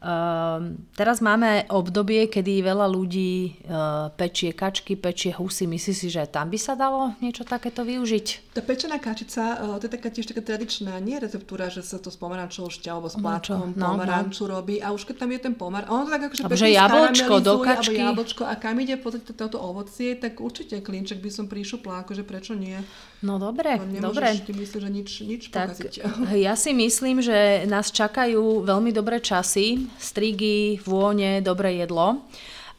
Um, 0.06 0.86
teraz 0.94 1.18
máme 1.18 1.65
obdobie, 1.74 2.30
kedy 2.30 2.62
veľa 2.62 2.86
ľudí 2.86 3.58
uh, 3.65 4.13
pečie 4.13 4.54
kačky, 4.54 4.94
pečie 4.94 5.34
husy. 5.34 5.65
Myslíš 5.65 5.98
si, 5.98 6.08
že 6.13 6.30
tam 6.30 6.54
by 6.54 6.60
sa 6.62 6.78
dalo 6.78 7.18
niečo 7.26 7.41
takéto 7.41 7.82
využiť? 7.82 8.54
Tá 8.54 8.62
pečená 8.62 9.02
kačica, 9.02 9.58
uh, 9.58 9.82
to 9.82 9.89
je 9.89 9.98
taká 9.98 10.13
tiež 10.13 10.30
taká 10.30 10.46
tradičná, 10.46 10.94
nie 11.02 11.18
receptúra, 11.18 11.74
že 11.74 11.82
sa 11.82 11.98
to 11.98 12.13
s 12.13 12.22
pomarančovou 12.22 12.70
šťa 12.70 12.89
alebo 12.94 13.10
s 13.10 13.18
pláčkom 13.18 13.74
no, 13.74 13.98
pomaranču 13.98 14.46
no. 14.46 14.62
robí 14.62 14.78
a 14.78 14.94
už 14.94 15.10
keď 15.10 15.26
tam 15.26 15.34
je 15.34 15.39
ten 15.41 15.54
pomar, 15.58 15.89
ono 15.89 16.06
to 16.06 16.13
tak 16.13 16.24
akože 16.30 16.54
že 16.54 16.70
jablčko 16.78 17.36
do 17.41 17.54
kačky. 17.65 17.98
Alebo 17.98 18.22
jablčko 18.22 18.44
a 18.46 18.54
kam 18.62 18.78
ide 18.78 19.02
podstate 19.02 19.34
toto 19.34 19.58
ovocie, 19.58 20.13
tak 20.22 20.38
určite 20.38 20.86
klinček 20.86 21.18
by 21.18 21.34
som 21.34 21.46
prišupla, 21.50 22.06
akože 22.06 22.22
prečo 22.22 22.54
nie? 22.54 22.78
No 23.25 23.41
dobre, 23.41 23.81
dobre. 23.97 24.38
Ty 24.38 24.53
myslíš, 24.53 24.81
že 24.85 24.89
nič, 24.93 25.09
nič 25.25 25.43
tak, 25.49 25.73
pokaziť. 25.73 25.93
Ja 26.45 26.53
si 26.53 26.77
myslím, 26.77 27.25
že 27.25 27.65
nás 27.65 27.89
čakajú 27.89 28.61
veľmi 28.61 28.93
dobré 28.93 29.17
časy 29.17 29.89
strigy, 29.97 30.77
vône, 30.85 31.41
dobré 31.41 31.81
jedlo. 31.81 32.21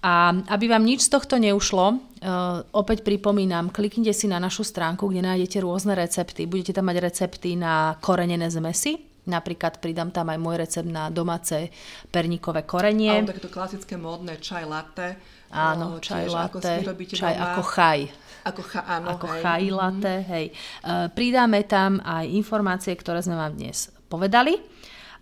A 0.06 0.30
aby 0.54 0.70
vám 0.70 0.86
nič 0.86 1.10
z 1.10 1.18
tohto 1.18 1.34
neušlo, 1.34 1.86
uh, 1.90 2.62
opäť 2.70 3.02
pripomínam, 3.02 3.74
kliknite 3.74 4.14
si 4.14 4.30
na 4.30 4.38
našu 4.38 4.62
stránku, 4.62 5.10
kde 5.10 5.26
nájdete 5.26 5.58
rôzne 5.58 5.98
recepty. 5.98 6.46
Budete 6.46 6.78
tam 6.78 6.86
mať 6.86 7.02
recepty 7.02 7.58
na 7.58 7.98
korenené 7.98 8.46
zmesy, 8.46 9.02
Napríklad 9.26 9.82
pridám 9.82 10.14
tam 10.14 10.30
aj 10.30 10.38
môj 10.38 10.56
recept 10.62 10.86
na 10.86 11.10
domáce 11.10 11.74
perníkové 12.14 12.62
korenie. 12.62 13.22
Alebo 13.22 13.34
takéto 13.34 13.50
klasické 13.50 13.98
módne 13.98 14.38
čaj 14.38 14.64
latte. 14.64 15.18
Áno, 15.50 15.98
čaj 15.98 16.26
latte, 16.30 16.86
ako 16.86 17.06
čaj 17.10 17.34
doma. 17.34 17.46
ako 17.50 17.62
chaj. 17.66 18.00
Ako, 18.46 18.62
cha, 18.62 18.80
áno, 18.86 19.18
ako 19.18 19.26
hej. 19.26 19.42
chaj 19.42 19.64
latte, 19.74 20.14
hej. 20.30 20.46
Uh, 20.86 21.10
pridáme 21.10 21.66
tam 21.66 21.98
aj 22.02 22.30
informácie, 22.30 22.94
ktoré 22.94 23.18
sme 23.18 23.34
vám 23.34 23.58
dnes 23.58 23.90
povedali. 24.06 24.58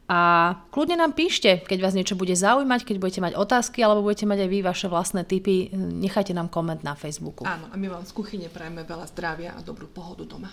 A 0.05 0.53
kľudne 0.69 1.01
nám 1.01 1.17
píšte, 1.17 1.65
keď 1.65 1.79
vás 1.81 1.97
niečo 1.97 2.13
bude 2.13 2.37
zaujímať, 2.37 2.85
keď 2.85 2.97
budete 3.01 3.25
mať 3.25 3.33
otázky 3.41 3.81
alebo 3.81 4.05
budete 4.05 4.29
mať 4.29 4.45
aj 4.45 4.51
vy 4.53 4.59
vaše 4.61 4.87
vlastné 4.93 5.25
tipy, 5.25 5.73
nechajte 5.73 6.37
nám 6.37 6.53
koment 6.53 6.85
na 6.85 6.93
Facebooku. 6.93 7.49
Áno, 7.49 7.73
a 7.73 7.75
my 7.81 7.89
vám 7.89 8.05
z 8.05 8.13
kuchyne 8.13 8.53
prajeme 8.53 8.85
veľa 8.85 9.09
zdravia 9.09 9.57
a 9.57 9.65
dobrú 9.65 9.89
pohodu 9.89 10.29
doma. 10.29 10.53